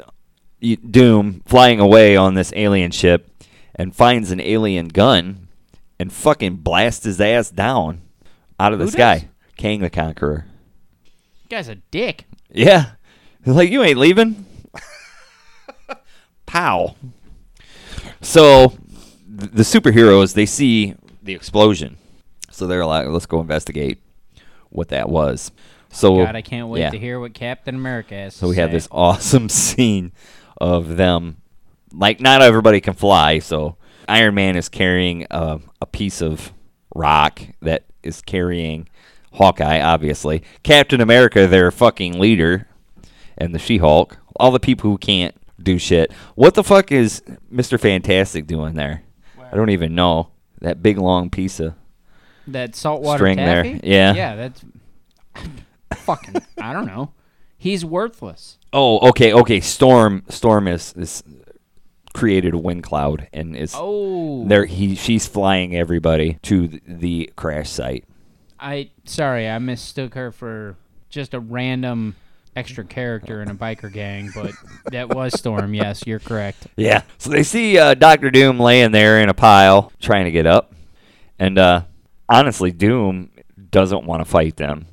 [0.60, 3.30] Doom flying away on this alien ship
[3.74, 5.48] and finds an alien gun
[5.98, 8.00] and fucking blasts his ass down
[8.58, 9.18] out of the Who sky.
[9.18, 9.24] does?
[9.56, 10.46] Kang the Conqueror.
[11.48, 12.24] guy's a dick.
[12.50, 12.92] Yeah.
[13.46, 14.46] Like, you ain't leaving.
[16.46, 16.96] Pow.
[18.20, 21.96] So th- the superheroes, they see the explosion.
[22.50, 24.00] So they're like, let's go investigate
[24.70, 25.52] what that was.
[25.90, 26.90] So God, I can't wait yeah.
[26.90, 28.34] to hear what Captain America has.
[28.34, 30.12] to So we have this awesome scene
[30.58, 31.38] of them.
[31.92, 33.76] Like, not everybody can fly, so
[34.08, 36.52] Iron Man is carrying a, a piece of
[36.94, 38.88] rock that is carrying
[39.32, 40.42] Hawkeye, obviously.
[40.62, 42.66] Captain America, their fucking leader,
[43.36, 44.18] and the She Hulk.
[44.36, 46.12] All the people who can't do shit.
[46.34, 47.80] What the fuck is Mr.
[47.80, 49.02] Fantastic doing there?
[49.50, 50.30] I don't even know.
[50.60, 51.74] That big long piece of.
[52.48, 53.64] that saltwater string there.
[53.64, 54.14] Yeah.
[54.14, 54.64] yeah, that's
[55.94, 56.36] fucking.
[56.58, 57.12] I don't know.
[57.58, 58.56] He's worthless.
[58.72, 59.60] Oh, okay, okay.
[59.60, 61.22] Storm, Storm is, is
[62.14, 64.64] created a wind cloud and is Oh, there.
[64.64, 68.04] He she's flying everybody to th- the crash site.
[68.60, 70.76] I sorry, I mistook her for
[71.10, 72.14] just a random
[72.56, 74.52] extra character in a biker gang, but
[74.90, 75.74] that was Storm.
[75.74, 76.66] Yes, you're correct.
[76.76, 77.02] Yeah.
[77.18, 80.72] So they see uh, Doctor Doom laying there in a pile, trying to get up,
[81.38, 81.82] and uh,
[82.28, 83.30] honestly, Doom
[83.70, 84.86] doesn't want to fight them.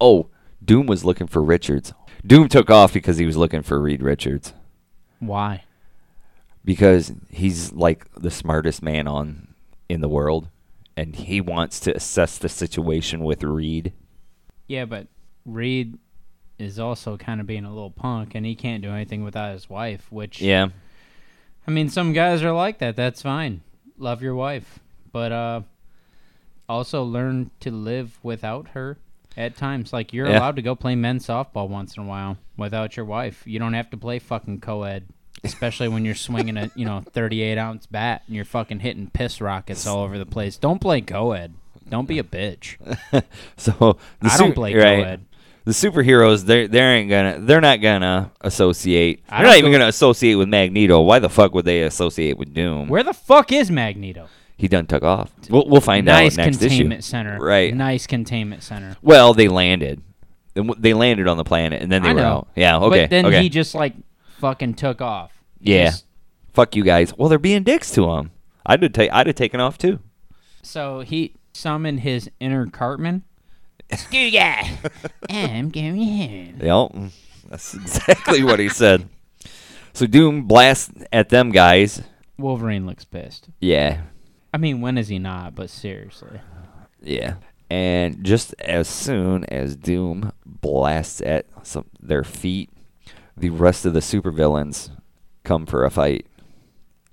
[0.00, 0.28] Oh,
[0.68, 1.94] Doom was looking for Richards.
[2.26, 4.52] Doom took off because he was looking for Reed Richards
[5.18, 5.64] Why?
[6.62, 9.54] because he's like the smartest man on
[9.88, 10.48] in the world,
[10.94, 13.94] and he wants to assess the situation with Reed.
[14.66, 15.06] Yeah, but
[15.46, 15.96] Reed
[16.58, 19.70] is also kind of being a little punk, and he can't do anything without his
[19.70, 20.12] wife.
[20.12, 20.68] Which Yeah.
[21.66, 22.94] I mean, some guys are like that.
[22.94, 23.62] That's fine.
[23.96, 24.80] Love your wife,
[25.12, 25.62] but uh,
[26.68, 28.98] also learn to live without her
[29.38, 29.92] at times.
[29.92, 30.38] Like you're Yeah.
[30.38, 33.42] allowed to go play men's softball once in a while without your wife.
[33.46, 35.06] You don't have to play fucking co-ed,
[35.44, 39.40] especially when you're swinging a you know 38 ounce bat and you're fucking hitting piss
[39.40, 40.56] rockets all over the place.
[40.58, 41.54] Don't play co-ed.
[41.88, 42.76] Don't be a bitch.
[43.56, 45.02] So the I don't play right.
[45.04, 45.24] co-ed.
[45.64, 49.22] The superheroes, they they ain't gonna, they're not gonna associate.
[49.28, 51.00] I They're not even go- gonna associate with Magneto.
[51.02, 52.88] Why the fuck would they associate with Doom?
[52.88, 54.28] Where the fuck is Magneto?
[54.58, 55.32] He done took off.
[55.48, 57.08] We'll, we'll find nice out next containment issue.
[57.10, 57.38] center.
[57.38, 57.72] Right.
[57.74, 58.96] Nice containment center.
[59.00, 60.02] Well, they landed.
[60.54, 62.26] They They landed on the planet, and then they I were know.
[62.28, 62.48] out.
[62.56, 62.78] Yeah.
[62.78, 63.02] Okay.
[63.04, 63.42] But then okay.
[63.42, 63.94] he just like
[64.40, 65.32] fucking took off.
[65.60, 65.86] He Yeah.
[65.86, 66.04] just-
[66.52, 67.16] Fuck you guys.
[67.16, 68.32] Well, they're being dicks to him.
[68.66, 70.00] I'd have ta- I'd have taken off too.
[70.60, 73.22] so he summoned his inner Cartman.
[73.96, 74.76] Screw guy.
[75.30, 76.58] I'm going home.
[76.60, 77.12] Yep.
[77.48, 79.08] That's exactly what he said.
[79.94, 82.02] So Doom blasts at them guys.
[82.38, 83.48] Wolverine looks pissed.
[83.60, 84.02] Yeah.
[84.58, 85.54] I mean, when is he not?
[85.54, 86.40] But seriously.
[87.00, 87.34] Yeah.
[87.70, 92.68] And just as soon as Doom blasts at some their feet,
[93.36, 94.90] the rest of the supervillains
[95.44, 96.26] come for a fight.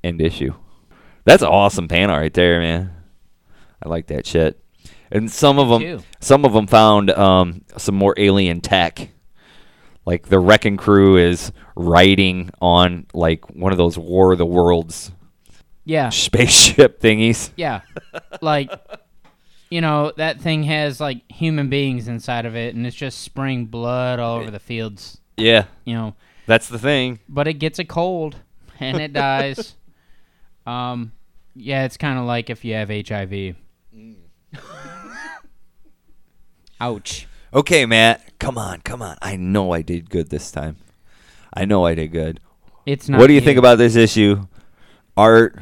[0.03, 0.55] End issue.
[1.23, 2.91] That's an awesome panel right there, man.
[3.83, 4.59] I like that shit.
[5.11, 9.11] And some of them, some of them found um, some more alien tech.
[10.03, 15.11] Like the wrecking crew is riding on like one of those War of the Worlds
[15.85, 16.09] Yeah.
[16.09, 17.51] spaceship thingies.
[17.55, 17.81] Yeah.
[18.41, 18.71] like,
[19.69, 23.67] you know, that thing has like human beings inside of it, and it's just spraying
[23.67, 25.19] blood all over the fields.
[25.37, 26.15] Yeah, You know,
[26.45, 27.19] that's the thing.
[27.27, 28.37] but it gets a cold
[28.79, 29.75] and it dies.
[30.65, 31.11] um,
[31.55, 33.55] yeah, it's kind of like if you have HIV.
[36.79, 37.27] Ouch.
[37.53, 39.17] Okay, Matt, come on, come on.
[39.21, 40.77] I know I did good this time.
[41.53, 42.39] I know I did good.
[42.85, 43.19] It's not.
[43.19, 44.45] what do you think about this issue?
[45.15, 45.57] Art,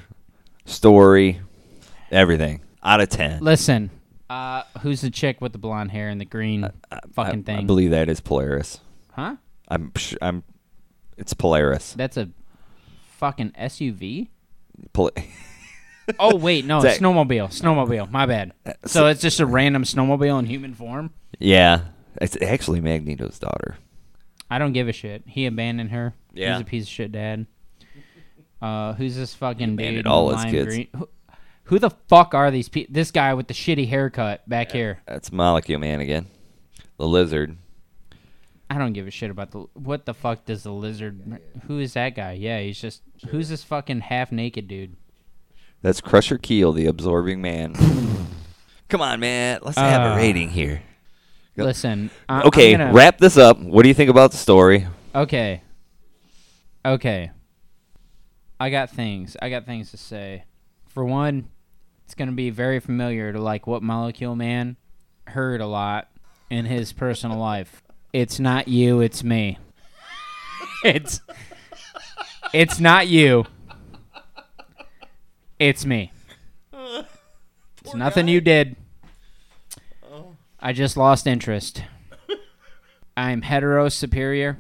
[0.66, 1.40] story,
[2.12, 2.62] everything.
[2.84, 3.42] Out of 10.
[3.42, 3.90] Listen,
[4.30, 6.70] uh, who's the chick with the blonde hair and the green
[7.14, 7.58] fucking I, thing?
[7.60, 8.80] I believe that is Polaris.
[9.14, 9.36] huh?
[9.70, 10.44] I'm sh- I'm
[11.18, 11.94] it's Polaris.
[11.94, 12.30] That's a
[13.18, 14.28] fucking SUV.
[14.92, 15.12] Pol-
[16.20, 17.48] Oh wait, no, Zach- snowmobile.
[17.48, 18.12] Snowmobile.
[18.12, 18.52] My bad.
[18.86, 21.12] So it's just a random snowmobile in human form.
[21.40, 21.86] yeah,
[22.22, 23.78] it's actually Magneto's daughter.
[24.52, 25.24] I don't give a shit.
[25.26, 26.14] He abandoned her.
[26.34, 26.54] Yeah.
[26.58, 27.48] He's a piece of shit dad.
[28.64, 29.94] Uh, who's this fucking dude?
[30.00, 30.68] in all his lime kids.
[30.68, 31.10] green- Who,
[31.66, 32.94] who the fuck are these people?
[32.94, 35.02] This guy with the shitty haircut back here.
[35.06, 36.28] That's Molecule Man again.
[36.98, 37.58] The lizard.
[38.70, 39.66] I don't give a shit about the.
[39.74, 41.40] What the fuck does the lizard?
[41.68, 42.34] Who is that guy?
[42.34, 43.02] Yeah, he's just.
[43.30, 44.96] Who's this fucking half naked dude?
[45.82, 47.76] That's Crusher Creel, the absorbing man.
[48.90, 49.60] Come on, man.
[49.62, 50.82] Let's have a rating here.
[51.58, 51.66] Yep.
[51.66, 52.10] Listen.
[52.30, 53.60] I, Okay, I'm gonna, wrap this up.
[53.60, 54.88] What do you think about the story?
[55.14, 55.62] Okay.
[56.86, 57.32] Okay.
[58.64, 59.36] I got things.
[59.42, 60.46] I got things to say.
[60.88, 61.50] For one,
[62.06, 64.78] it's going to be very familiar to like what Molecule Man
[65.28, 66.08] heard a lot
[66.50, 67.84] in his personal life.
[68.14, 69.58] It's not you, it's me.
[70.86, 71.20] it's
[72.54, 73.48] It's not you.
[75.60, 76.14] It's me.
[76.72, 78.78] It's nothing you did.
[80.62, 81.84] I just lost interest.
[83.18, 84.58] I'm hetero superior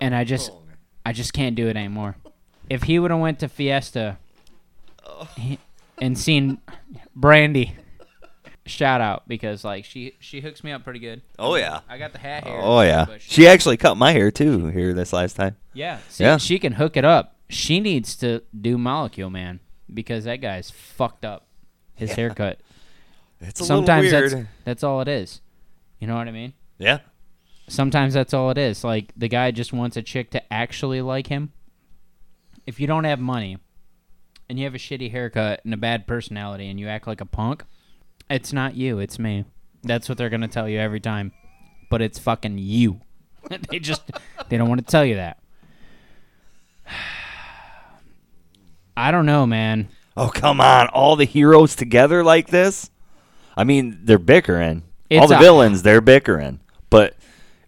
[0.00, 0.50] and I just
[1.06, 2.16] I just can't do it anymore.
[2.70, 4.18] If he would have went to Fiesta
[5.36, 5.58] he-
[5.98, 6.58] and seen
[7.16, 7.74] Brandy,
[8.66, 11.22] shout out because like she she hooks me up pretty good.
[11.38, 11.80] Oh yeah.
[11.88, 12.60] I got the hat hair.
[12.62, 13.06] Oh yeah.
[13.18, 15.56] she- She actually cut my hair too here this last time.
[15.72, 16.36] yeah, see, Yeah.
[16.36, 17.36] she can hook it up.
[17.48, 19.60] She needs to do Molecule Man
[19.92, 21.46] because that guy's fucked up.
[21.94, 22.60] His haircut.
[23.40, 25.40] It's a Sometimes that's that's all it is.
[25.98, 26.52] You know what I mean?
[26.78, 26.98] yeah.
[27.70, 28.82] Sometimes that's all it is.
[28.84, 31.52] Like the guy just wants a chick to actually like him.
[32.68, 33.56] If you don't have money
[34.46, 37.24] and you have a shitty haircut and a bad personality and you act like a
[37.24, 37.64] punk,
[38.28, 39.46] it's not you, it's me.
[39.82, 41.32] That's what they're going to tell you every time.
[41.88, 43.00] But it's fucking you.
[43.70, 44.02] they just
[44.50, 45.38] they don't want to tell you that.
[48.98, 49.88] I don't know, man.
[50.14, 50.88] Oh come on!
[50.88, 52.90] All the heroes together like this.
[53.56, 54.82] I mean, they're bickering.
[55.12, 56.60] All the a- villains, they're bickering.
[56.90, 57.16] But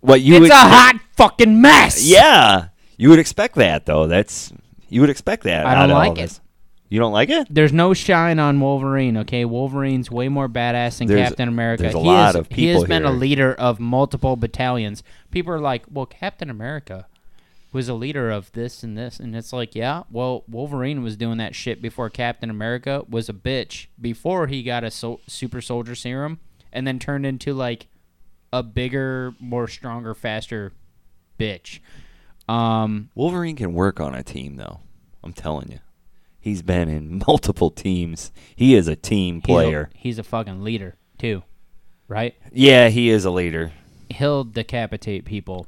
[0.02, 2.04] What you it's would, a hot fucking mess.
[2.04, 4.06] Yeah, you would expect that though.
[4.06, 4.52] That's
[4.90, 5.64] you would expect that.
[5.66, 6.22] I don't out of all like it.
[6.22, 6.40] this.
[6.88, 7.46] You don't like it?
[7.48, 9.44] There's no shine on Wolverine, okay?
[9.44, 11.84] Wolverine's way more badass than There's- Captain America.
[11.84, 15.04] there's a he lot is, of He has people been a leader of multiple battalions.
[15.30, 17.06] People are like, well, Captain America
[17.72, 19.20] was a leader of this and this.
[19.20, 23.32] And it's like, yeah, well, Wolverine was doing that shit before Captain America was a
[23.32, 23.86] bitch.
[24.00, 26.40] Before he got a so- super soldier serum
[26.72, 27.86] and then turned into like
[28.52, 30.72] a bigger, more stronger, faster
[31.38, 31.78] bitch.
[32.50, 34.80] Um, Wolverine can work on a team though.
[35.22, 35.78] I'm telling you.
[36.40, 38.32] He's been in multiple teams.
[38.56, 39.90] He is a team player.
[39.94, 41.42] he's a fucking leader, too.
[42.08, 42.34] Right?
[42.52, 43.72] yeah, he is a leader.
[44.08, 45.66] he'll decapitate people,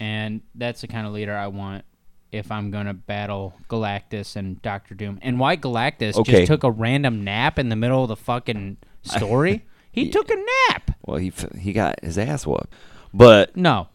[0.00, 1.84] and that's the kind of leader I want
[2.32, 5.18] if I'm gonna battle Galactus and Doctor Doom.
[5.22, 6.32] And why Galactus Okay.
[6.40, 9.64] just took a random nap in the middle of the fucking story?
[9.92, 10.36] he took a
[10.70, 10.90] nap.
[11.06, 12.72] Well, he he got his ass whooped,
[13.14, 13.88] but No,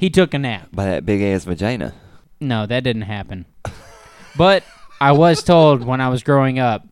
[0.00, 0.68] he took a nap.
[0.72, 1.92] by that big ass vagina.
[2.40, 3.44] No, that didn't happen.
[4.36, 4.62] But
[5.00, 6.86] I was told when I was growing up,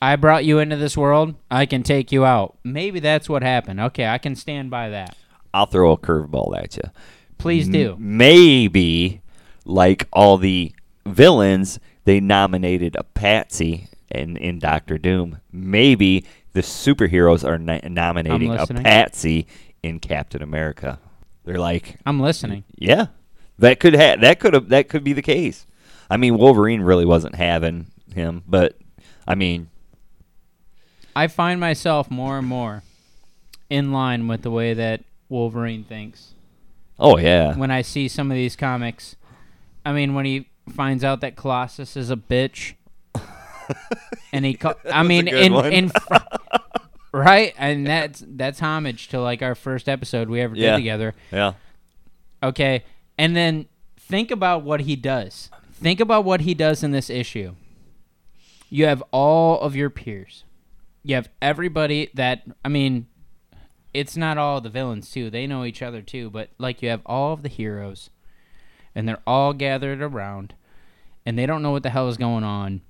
[0.00, 1.34] I brought you into this world.
[1.50, 2.56] I can take you out.
[2.64, 3.78] Maybe that's what happened.
[3.78, 5.14] Okay, I can stand by that.
[5.52, 6.82] I'll throw a curveball at you.
[7.36, 7.94] Please do.
[7.98, 9.20] Maybe,
[9.66, 10.72] like all the
[11.06, 15.40] villains, they nominated a patsy in, in Doctor Doom.
[15.52, 19.46] Maybe the superheroes are ni- nominating a patsy
[19.82, 20.98] in Captain America.
[21.50, 22.62] They're like, I'm listening.
[22.78, 23.06] yeah,
[23.58, 25.66] that could ha- that could have that could be the case.
[26.08, 28.78] I mean, Wolverine really wasn't having him, but
[29.26, 29.68] I mean,
[31.16, 32.84] I find myself more and more
[33.68, 36.34] in line with the way that Wolverine thinks
[37.00, 39.16] oh yeah, when I see some of these comics.
[39.84, 42.74] I mean, when he finds out that Colossus is a bitch,
[44.32, 44.56] and he,
[44.92, 46.14] I mean, in in fr-
[47.12, 50.72] right, and that's that's homage to like our first episode we ever Yeah.
[50.72, 51.14] did together.
[51.32, 51.52] yeah.
[52.42, 52.84] Okay,
[53.18, 53.66] and then
[53.98, 55.50] think about what he does.
[55.72, 57.54] Think about what he does in this issue.
[58.68, 60.44] You have all of your peers.
[61.02, 63.06] You have everybody that I mean,
[63.92, 65.30] it's not all the villains too.
[65.30, 68.10] They know each other too, but like you have all of the heroes
[68.94, 70.54] and they're all gathered around
[71.26, 72.82] and they don't know what the hell is going on.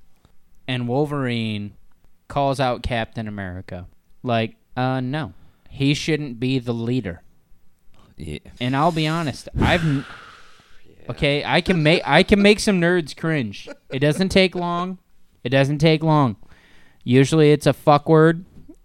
[0.68, 1.72] And Wolverine
[2.28, 3.86] calls out Captain America.
[4.22, 5.32] Like, uh no.
[5.68, 7.22] He shouldn't be the leader.
[8.16, 8.38] yeah.
[8.60, 10.04] And I'll be honest, I've n-
[11.10, 11.44] okay.
[11.44, 13.68] I can make I can make some nerds cringe.
[13.90, 14.98] It doesn't take long.
[15.44, 16.36] It doesn't take long.
[17.04, 18.44] Usually it's a fuck word,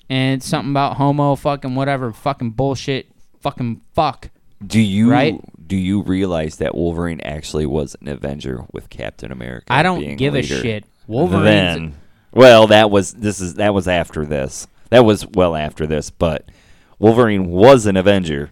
[0.10, 3.08] and it's something about homo, fucking whatever, fucking bullshit,
[3.42, 4.30] fucking fuck.
[4.66, 5.40] Do you Right?
[5.68, 9.66] do you realize that Wolverine actually was an Avenger with Captain America?
[9.70, 10.86] I don't give a shit.
[11.08, 11.96] Wolverine.
[12.32, 14.68] Well, that was this is that was after this.
[14.90, 16.50] That was well after this, but
[17.00, 18.52] Wolverine was an Avenger.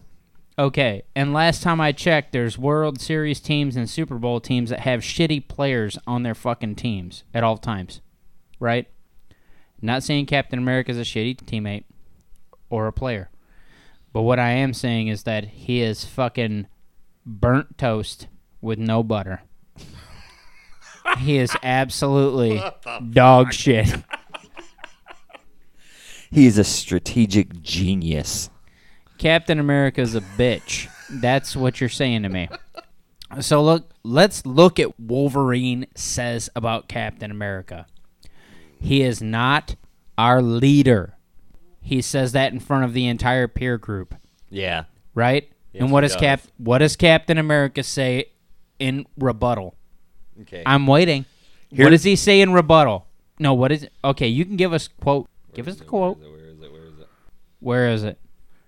[0.58, 1.04] okay.
[1.16, 5.02] And last time I checked, there's World Series teams and Super Bowl teams that have
[5.02, 8.02] shitty players on their fucking teams at all times,
[8.60, 8.88] right?
[9.82, 11.84] Not saying Captain America's a shitty teammate
[12.70, 13.30] or a player.
[14.14, 16.68] But what I am saying is that he is fucking
[17.26, 18.28] burnt toast
[18.62, 19.42] with no butter.
[21.18, 22.64] he is absolutely
[23.12, 23.88] dog shit.
[26.34, 28.50] He's a strategic genius.
[29.20, 30.90] Captain America's a bitch.
[31.10, 32.50] That's what you're saying to me.
[33.40, 37.86] So look, let's look at Wolverine says about Captain America.
[38.80, 39.76] He is not
[40.18, 41.18] our leader.
[41.82, 44.16] He says that in front of the entire peer group,
[44.50, 44.86] Yeah.
[45.14, 45.50] right?
[45.72, 46.22] Yes, and what does does.
[46.22, 48.26] Cap what does Captain America say
[48.80, 49.76] in rebuttal?
[50.42, 50.64] Okay.
[50.66, 51.26] I'm waiting.
[51.70, 53.08] Here- what does he say in rebuttal?
[53.40, 53.94] No, what is it?
[54.04, 55.28] Okay, you can give us quote.
[55.54, 56.20] Give us the quote.
[56.20, 56.72] Where is it?
[56.72, 57.08] Where is it?
[57.60, 58.20] Where is it?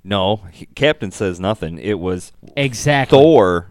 [0.04, 1.80] No, he, Captain says nothing.
[1.80, 3.18] It was Exactly.
[3.18, 3.70] Thor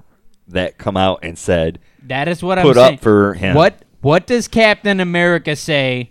[0.49, 2.95] that come out and said, That is what I'm "Put saying.
[2.95, 6.11] up for him." What What does Captain America say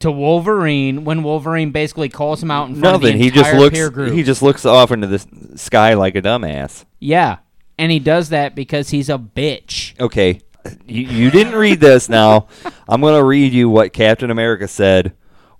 [0.00, 3.14] to Wolverine when Wolverine basically calls him out in front Nothing.
[3.14, 3.74] of the He just entire looks.
[3.78, 4.12] peer group?
[4.12, 5.24] He just looks off into the
[5.56, 6.84] sky like a dumbass.
[6.98, 7.38] yeah,
[7.78, 9.98] and he does that because he's a bitch.
[10.00, 10.40] Okay,
[10.86, 12.08] you, you didn't read this.
[12.08, 12.48] Now
[12.88, 15.12] I'm gonna read you what Captain America said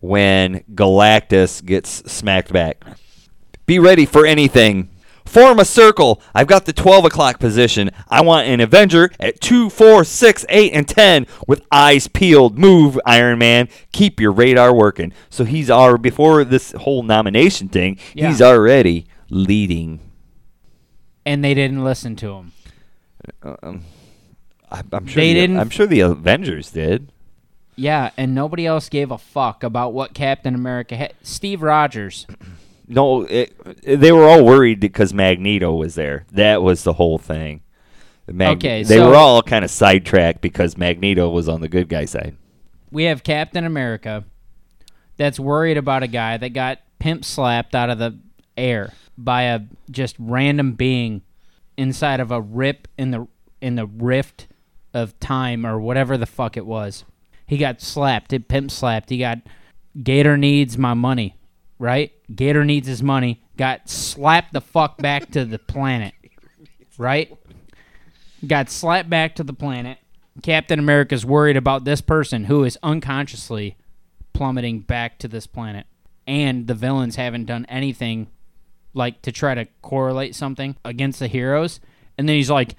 [0.02, 2.84] when Galactus gets smacked back.
[3.66, 4.90] Be ready for anything.
[5.24, 6.20] Form a circle.
[6.34, 7.90] I've got the 12 o'clock position.
[8.08, 12.58] I want an Avenger at 2, 4, 6, 8, and 10 with eyes peeled.
[12.58, 13.68] Move, Iron Man.
[13.92, 15.12] Keep your radar working.
[15.30, 18.28] So he's already, before this whole nomination thing, Yeah.
[18.28, 20.00] he's already leading.
[21.24, 22.52] And they didn't listen to him.
[23.44, 23.84] Um,
[24.72, 27.12] I, I'm sure They the, didn't- I'm sure the Avengers did.
[27.76, 31.14] Yeah, and nobody else gave a fuck about what Captain America had.
[31.22, 32.26] Steve Rogers.
[32.88, 33.54] No, it,
[33.84, 36.26] they were all worried because Magneto was there.
[36.32, 37.62] That was the whole thing.
[38.26, 41.88] Mag- Okay, they so- were all kind of sidetracked because Magneto was on the good
[41.88, 42.36] guy side.
[42.90, 44.24] we have Captain America
[45.16, 48.18] that's worried about a guy that got pimp slapped out of the
[48.58, 49.60] air by a
[49.90, 51.22] just random being
[51.78, 53.26] inside of a rip in the
[53.62, 54.48] in the rift
[54.92, 57.04] of time or whatever the fuck it was.
[57.52, 59.10] He got slapped, it pimp slapped.
[59.10, 59.40] He got
[60.02, 61.36] Gator needs my money,
[61.78, 62.10] right?
[62.34, 63.42] Gator needs his money.
[63.58, 66.14] Got slapped the fuck back to the planet,
[66.96, 67.30] right?
[68.46, 69.98] Got slapped back to the planet.
[70.42, 73.76] Captain America's worried about this person who is unconsciously
[74.32, 75.84] plummeting back to this planet.
[76.26, 78.28] And the villains haven't done anything
[78.94, 81.80] like to try to correlate something against the heroes.
[82.16, 82.76] And then he's like,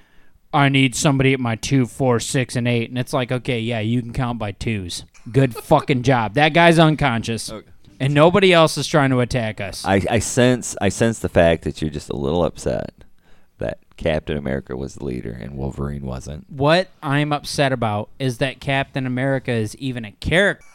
[0.54, 2.90] I need somebody at my two, four, six, and eight.
[2.90, 5.06] And it's like, okay, yeah, you can count by twos.
[5.32, 6.36] Good fucking job.
[6.36, 7.52] That guy's unconscious.
[8.00, 9.86] And nobody else is trying to attack us.
[9.86, 12.92] I, I sense I sense the fact that you're just a little upset
[13.60, 16.50] that Captain America was the leader and Wolverine wasn't.
[16.50, 20.66] what I'm upset about is that Captain America is even a character.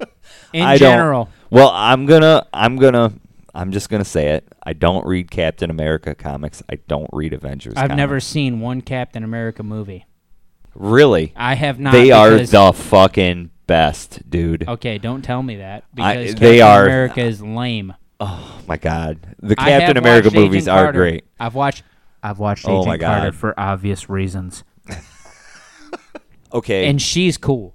[0.52, 1.24] In I general.
[1.26, 1.34] don't.
[1.50, 3.12] Well, I'm gonna I'm gonna
[3.54, 4.46] I'm just gonna say it.
[4.64, 6.62] I don't read Captain America comics.
[6.68, 7.74] I don't read Avengers.
[7.76, 10.06] I've never seen one Captain America movie.
[10.74, 11.32] really.
[11.36, 11.92] I have not.
[11.92, 14.68] They are the fucking best, dude.
[14.68, 17.94] Okay, don't tell me that I- because they Captain are- America is lame.
[18.20, 20.98] Oh my god, the Captain America movies Agent are Carter.
[20.98, 21.24] great.
[21.38, 21.82] I've watched.
[22.22, 24.64] I've watched Oh Agent Carter for obvious reasons,
[26.52, 26.86] Okay.
[26.88, 27.74] and she's cool.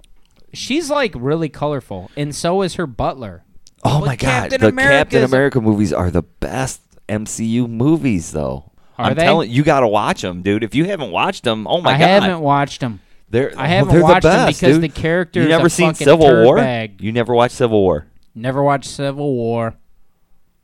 [0.52, 3.44] She's like really colorful, and so is her butler.
[3.84, 8.70] Oh But my god, Captain the Captain America movies are the best MCU movies, though.
[8.98, 9.24] Are I'm they?
[9.24, 10.62] telling you, got to watch them, dude.
[10.62, 13.00] If you haven't watched them, oh my I god, I haven't watched them.
[13.30, 14.82] They're, I haven't they're the watched them because dude.
[14.82, 16.56] the character's You never a seen Civil War?
[16.56, 17.00] bag.
[17.00, 18.06] You never watched Civil War?
[18.34, 19.74] Never watched Civil War.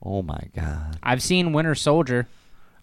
[0.03, 0.99] Oh my god.
[1.03, 2.27] I've seen Winter Soldier.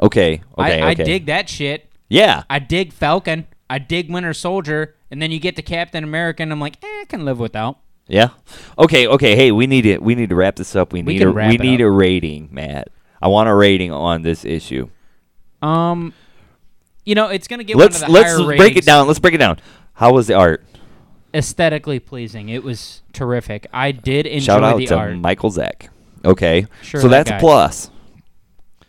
[0.02, 0.42] Okay.
[0.58, 0.82] Okay.
[0.82, 1.90] I, I dig that shit.
[2.10, 2.44] Yeah.
[2.50, 3.46] I dig Falcon.
[3.70, 4.96] I dig Winter Soldier.
[5.12, 7.78] And then you get to Captain America, and I'm like, eh, I can live without.
[8.08, 8.30] Yeah.
[8.78, 9.08] Okay.
[9.08, 9.36] Okay.
[9.36, 10.92] Hey, we need to we need to wrap this up.
[10.94, 11.86] We We need can a we need up.
[11.88, 12.90] a rating, Matt.
[13.22, 14.90] I want a rating on this issue.
[15.62, 16.14] Um,
[17.06, 18.78] you know, it's gonna get let's one of the let's break ratings.
[18.80, 19.08] it down.
[19.08, 19.60] Let's break it down.
[19.94, 20.64] How was the art?
[21.34, 22.50] Aesthetically pleasing.
[22.50, 23.68] It was terrific.
[23.74, 25.16] I did enjoy Shout out the to art.
[25.18, 25.88] Michael Zeck.
[26.26, 26.68] Okay.
[26.82, 27.38] Sure, so that that's guy.
[27.38, 27.90] a plus.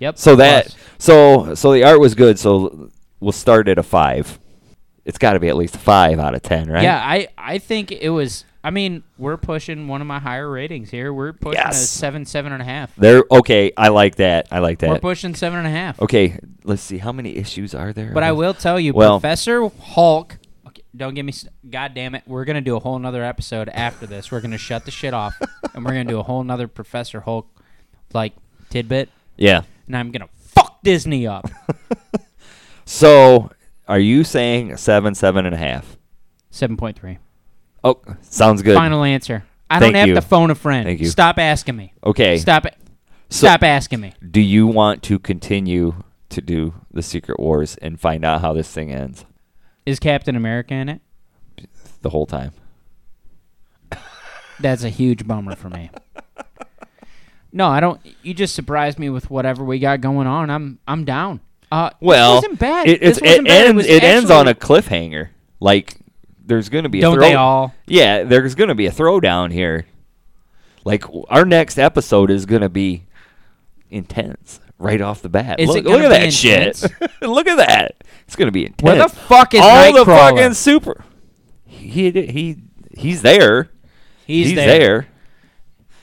[0.00, 0.18] Yep.
[0.18, 0.76] So that plus.
[0.98, 2.38] so so the art was good.
[2.38, 2.90] So
[3.20, 4.38] we'll start at a five.
[5.04, 6.82] It's got to be at least a five out of ten, right?
[6.82, 8.44] Yeah, I I think it was.
[8.64, 11.12] I mean, we're pushing one of my higher ratings here.
[11.12, 12.96] We're pushing a seven, seven and a half.
[12.96, 13.22] There.
[13.30, 13.72] Okay.
[13.76, 14.48] I like that.
[14.50, 14.88] I like that.
[14.88, 16.00] We're pushing seven and a half.
[16.00, 16.38] Okay.
[16.64, 16.96] Let's see.
[16.96, 18.12] How many issues are there?
[18.14, 20.38] But I will tell you, Well- Professor Hulk.
[20.66, 21.34] Okay, don't get me.
[21.68, 22.22] God damn it.
[22.26, 24.32] We're gonna do a whole nother episode after this.
[24.32, 25.34] We're gonna shut the shit off,
[25.74, 27.46] and we're gonna do a whole nother Professor Hulk
[28.14, 28.32] like
[28.70, 29.62] tidbit, Yeah.
[29.86, 31.50] and I'm gonna fuck Disney up.
[32.86, 33.50] So
[33.88, 35.96] are you saying seven, seven and a half?
[36.50, 37.18] Seven point three.
[37.84, 38.74] Oh, sounds good.
[38.74, 39.44] Final answer.
[39.70, 40.14] I Thank don't have you.
[40.14, 40.86] to phone a friend.
[40.86, 41.06] Thank you.
[41.08, 41.92] Stop asking me.
[42.04, 42.38] Okay.
[42.38, 42.76] Stop it.
[43.30, 44.14] So- Stop asking me.
[44.30, 48.70] Do you want to continue to do the Secret Wars and find out how this
[48.70, 49.24] thing ends
[49.86, 51.00] Is Captain America in it?
[52.02, 52.52] the whole time?
[54.60, 55.90] That's a huge bummer for me.
[57.52, 58.00] No, I don't.
[58.22, 60.50] You just surprised me with whatever we got going on.
[60.50, 61.40] I'm I'm down.
[61.70, 62.88] Uh, Well, this wasn't bad.
[62.88, 63.46] It, it's, it bad.
[63.46, 63.86] ends.
[63.86, 65.28] it It ends on a cliffhanger.
[65.60, 65.96] Like
[66.44, 67.74] there's going to be a Don't throw- they all?
[67.86, 69.86] Yeah, there's going to be a throwdown here.
[70.84, 73.06] Like our next episode is going to be
[73.90, 75.60] intense right off the bat.
[75.60, 76.82] Is look, look at that shit.
[77.22, 78.04] look at that.
[78.26, 78.82] It's going to be intense.
[78.82, 81.04] Where the fuck is all the fucking super?
[81.64, 82.56] He he
[82.96, 83.70] he's there.
[84.26, 84.78] He's, there.
[84.78, 85.08] there.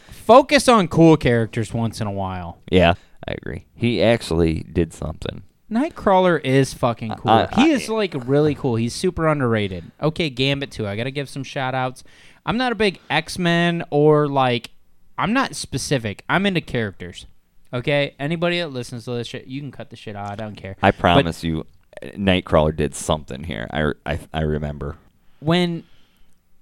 [0.09, 2.59] Focus on cool characters once in a while.
[2.71, 2.93] Yeah,
[3.27, 3.65] I agree.
[3.73, 5.41] He actually did something.
[5.71, 7.31] Nightcrawler is fucking cool.
[7.31, 8.75] I- I- he is like really cool.
[8.75, 9.85] He's super underrated.
[10.01, 10.85] Okay, Gambit too.
[10.87, 12.03] I gotta give some shout outs.
[12.45, 14.71] I'm not a big X Men or like
[15.17, 16.23] I'm not specific.
[16.27, 17.25] I'm into characters.
[17.73, 18.15] Okay?
[18.19, 20.29] Anybody that listens to this shit, you can cut the shit out.
[20.31, 20.75] I don't care.
[20.81, 21.65] I But promise you,
[22.03, 23.67] Nightcrawler did something here.
[23.71, 24.97] I, I, I remember.
[25.39, 25.83] when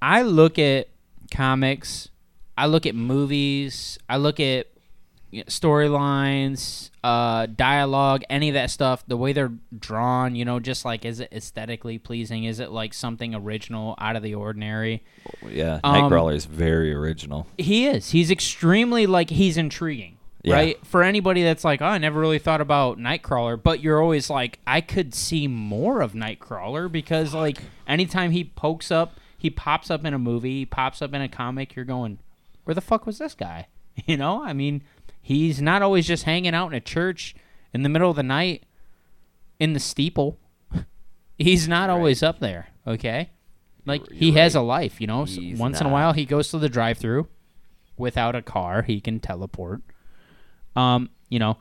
[0.02, 0.88] I look at
[1.34, 2.10] comics,
[2.58, 4.68] I look at movies, I look at
[5.32, 10.60] you know, storylines, uh, dialogue, any of that stuff, the way they're drawn, you know,
[10.60, 12.46] just like is it aesthetically pleasing?
[12.46, 15.04] Is it like something original, out of the ordinary?
[15.48, 17.48] Yeah, Um, Nightcrawler is very original.
[17.58, 18.12] He is.
[18.12, 20.18] He's extremely like he's intriguing.
[20.42, 20.56] Yeah.
[20.56, 20.86] Right?
[20.86, 24.60] For anybody that's like, oh, I never really thought about Nightcrawler, but you're always like,
[24.66, 27.58] I could see more of Nightcrawler because like
[27.88, 31.28] anytime he pokes up, he pops up in a movie, he pops up in a
[31.30, 32.20] comic, you're going,
[32.64, 33.68] Where the fuck was this guy?
[34.06, 34.42] You know?
[34.46, 34.82] I mean,
[35.30, 37.36] He's not always just hanging out in a church
[37.72, 38.64] in the middle of the night
[39.60, 40.40] in the steeple.
[41.38, 43.30] He's not always up there, okay?
[43.86, 44.62] Like You're- he you're has right.
[44.62, 45.28] a life, you know.
[45.56, 47.28] Once in a while he goes to the drive-through
[47.96, 49.82] without a car, he can teleport.
[50.76, 51.60] Um, you know,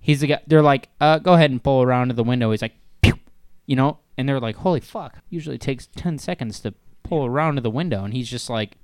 [0.00, 2.62] he's the guy they're like, "Uh, go ahead and pull around to the window." He's
[2.62, 3.18] like, Pew!
[3.66, 7.56] you know, and they're like, "Holy fuck." Usually it takes 10 seconds to pull around
[7.56, 8.78] to the window and he's just like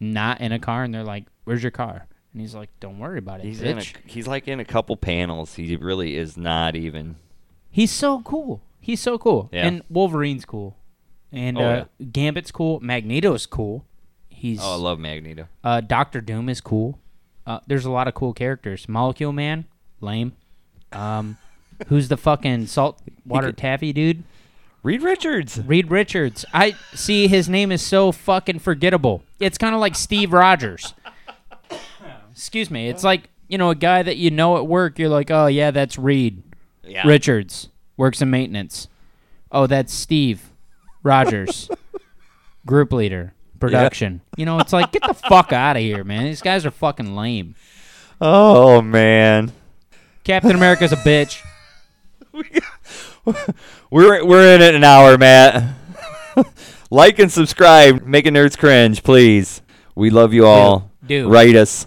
[0.00, 3.18] not in a car and they're like, "Where's your car?" And he's like, "Don't worry
[3.18, 5.54] about it, He's in a, he's like in a couple panels.
[5.54, 7.14] He really is not even.
[7.70, 8.60] He's so cool.
[8.80, 9.48] He's so cool.
[9.52, 9.66] Yeah.
[9.66, 10.76] And Wolverine's cool.
[11.32, 12.80] And Oh, uh, Gambit's cool.
[12.80, 13.84] Magneto's cool.
[14.28, 15.48] He's Oh, I love Magneto.
[15.62, 16.98] uh, Doctor Doom is cool.
[17.46, 18.88] Uh, there's a lot of cool characters.
[18.88, 19.64] Molecule Man,
[20.00, 20.32] lame.
[20.92, 21.38] Um,
[21.86, 24.24] who's the fucking saltwater could- taffy dude?
[24.82, 25.58] Reed Richards.
[25.64, 26.44] Reed Richards.
[26.52, 29.22] I see his name is so fucking forgettable.
[29.40, 30.92] It's kind of like Steve Rogers.
[32.34, 32.88] Excuse me.
[32.88, 35.70] It's like, you know, a guy that you know at work, you're like, "Oh, yeah,
[35.70, 36.42] that's Reed
[36.82, 37.06] Yeah.
[37.06, 37.68] Richards.
[37.96, 38.88] Works in maintenance."
[39.52, 40.50] Oh, that's Steve
[41.02, 41.70] Rogers.
[42.66, 44.20] Group leader, production.
[44.36, 46.24] You know, it's like, get the fuck out of here, man.
[46.24, 47.54] These guys are fucking lame.
[48.20, 49.52] Oh man.
[50.24, 51.44] Captain America's a bitch.
[53.90, 55.74] We're we're in it an hour, Matt.
[56.90, 58.04] like and subscribe.
[58.04, 59.62] Make a nerds cringe, please.
[59.94, 60.90] We love you all.
[61.06, 61.28] Do.
[61.28, 61.86] Write us.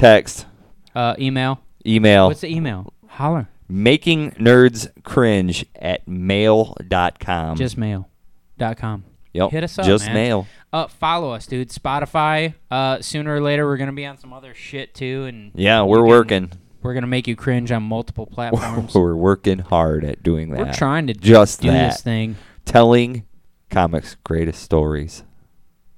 [0.00, 0.46] Text.
[0.94, 1.60] Uh, email.
[1.86, 2.28] Email.
[2.28, 2.92] What's the email?
[3.06, 3.48] Holler.
[3.68, 7.56] Making nerds cringe at mail.com.
[7.58, 9.04] Just mail.com.
[9.34, 9.50] yep.
[9.50, 10.14] hit us up, Just man.
[10.14, 10.46] mail.
[10.72, 11.68] Uh, follow us, dude.
[11.68, 12.54] Spotify.
[12.70, 16.04] Uh, sooner or later, we're gonna be on some other shit too, and Yeah, we're
[16.06, 16.50] working.
[16.82, 18.94] we're gonna make you cringe on multiple platforms.
[18.94, 20.58] We're working hard at doing that.
[20.58, 21.92] we're trying to Just do that.
[21.92, 23.24] this thing Telling
[23.68, 25.24] comics greatest stories.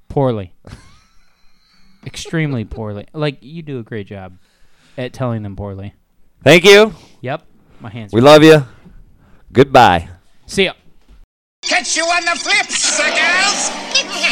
[0.08, 0.54] poorly,
[2.04, 3.06] extremely poorly.
[3.12, 4.38] Like you do a great job
[4.96, 5.94] at telling them poorly.
[6.42, 6.94] Thank you.
[7.20, 7.46] Yep,
[7.80, 8.12] my hands.
[8.12, 8.64] We love you.
[9.52, 10.08] Goodbye.
[10.46, 10.72] See ya.
[11.62, 14.28] Catch you on the flip, suckers!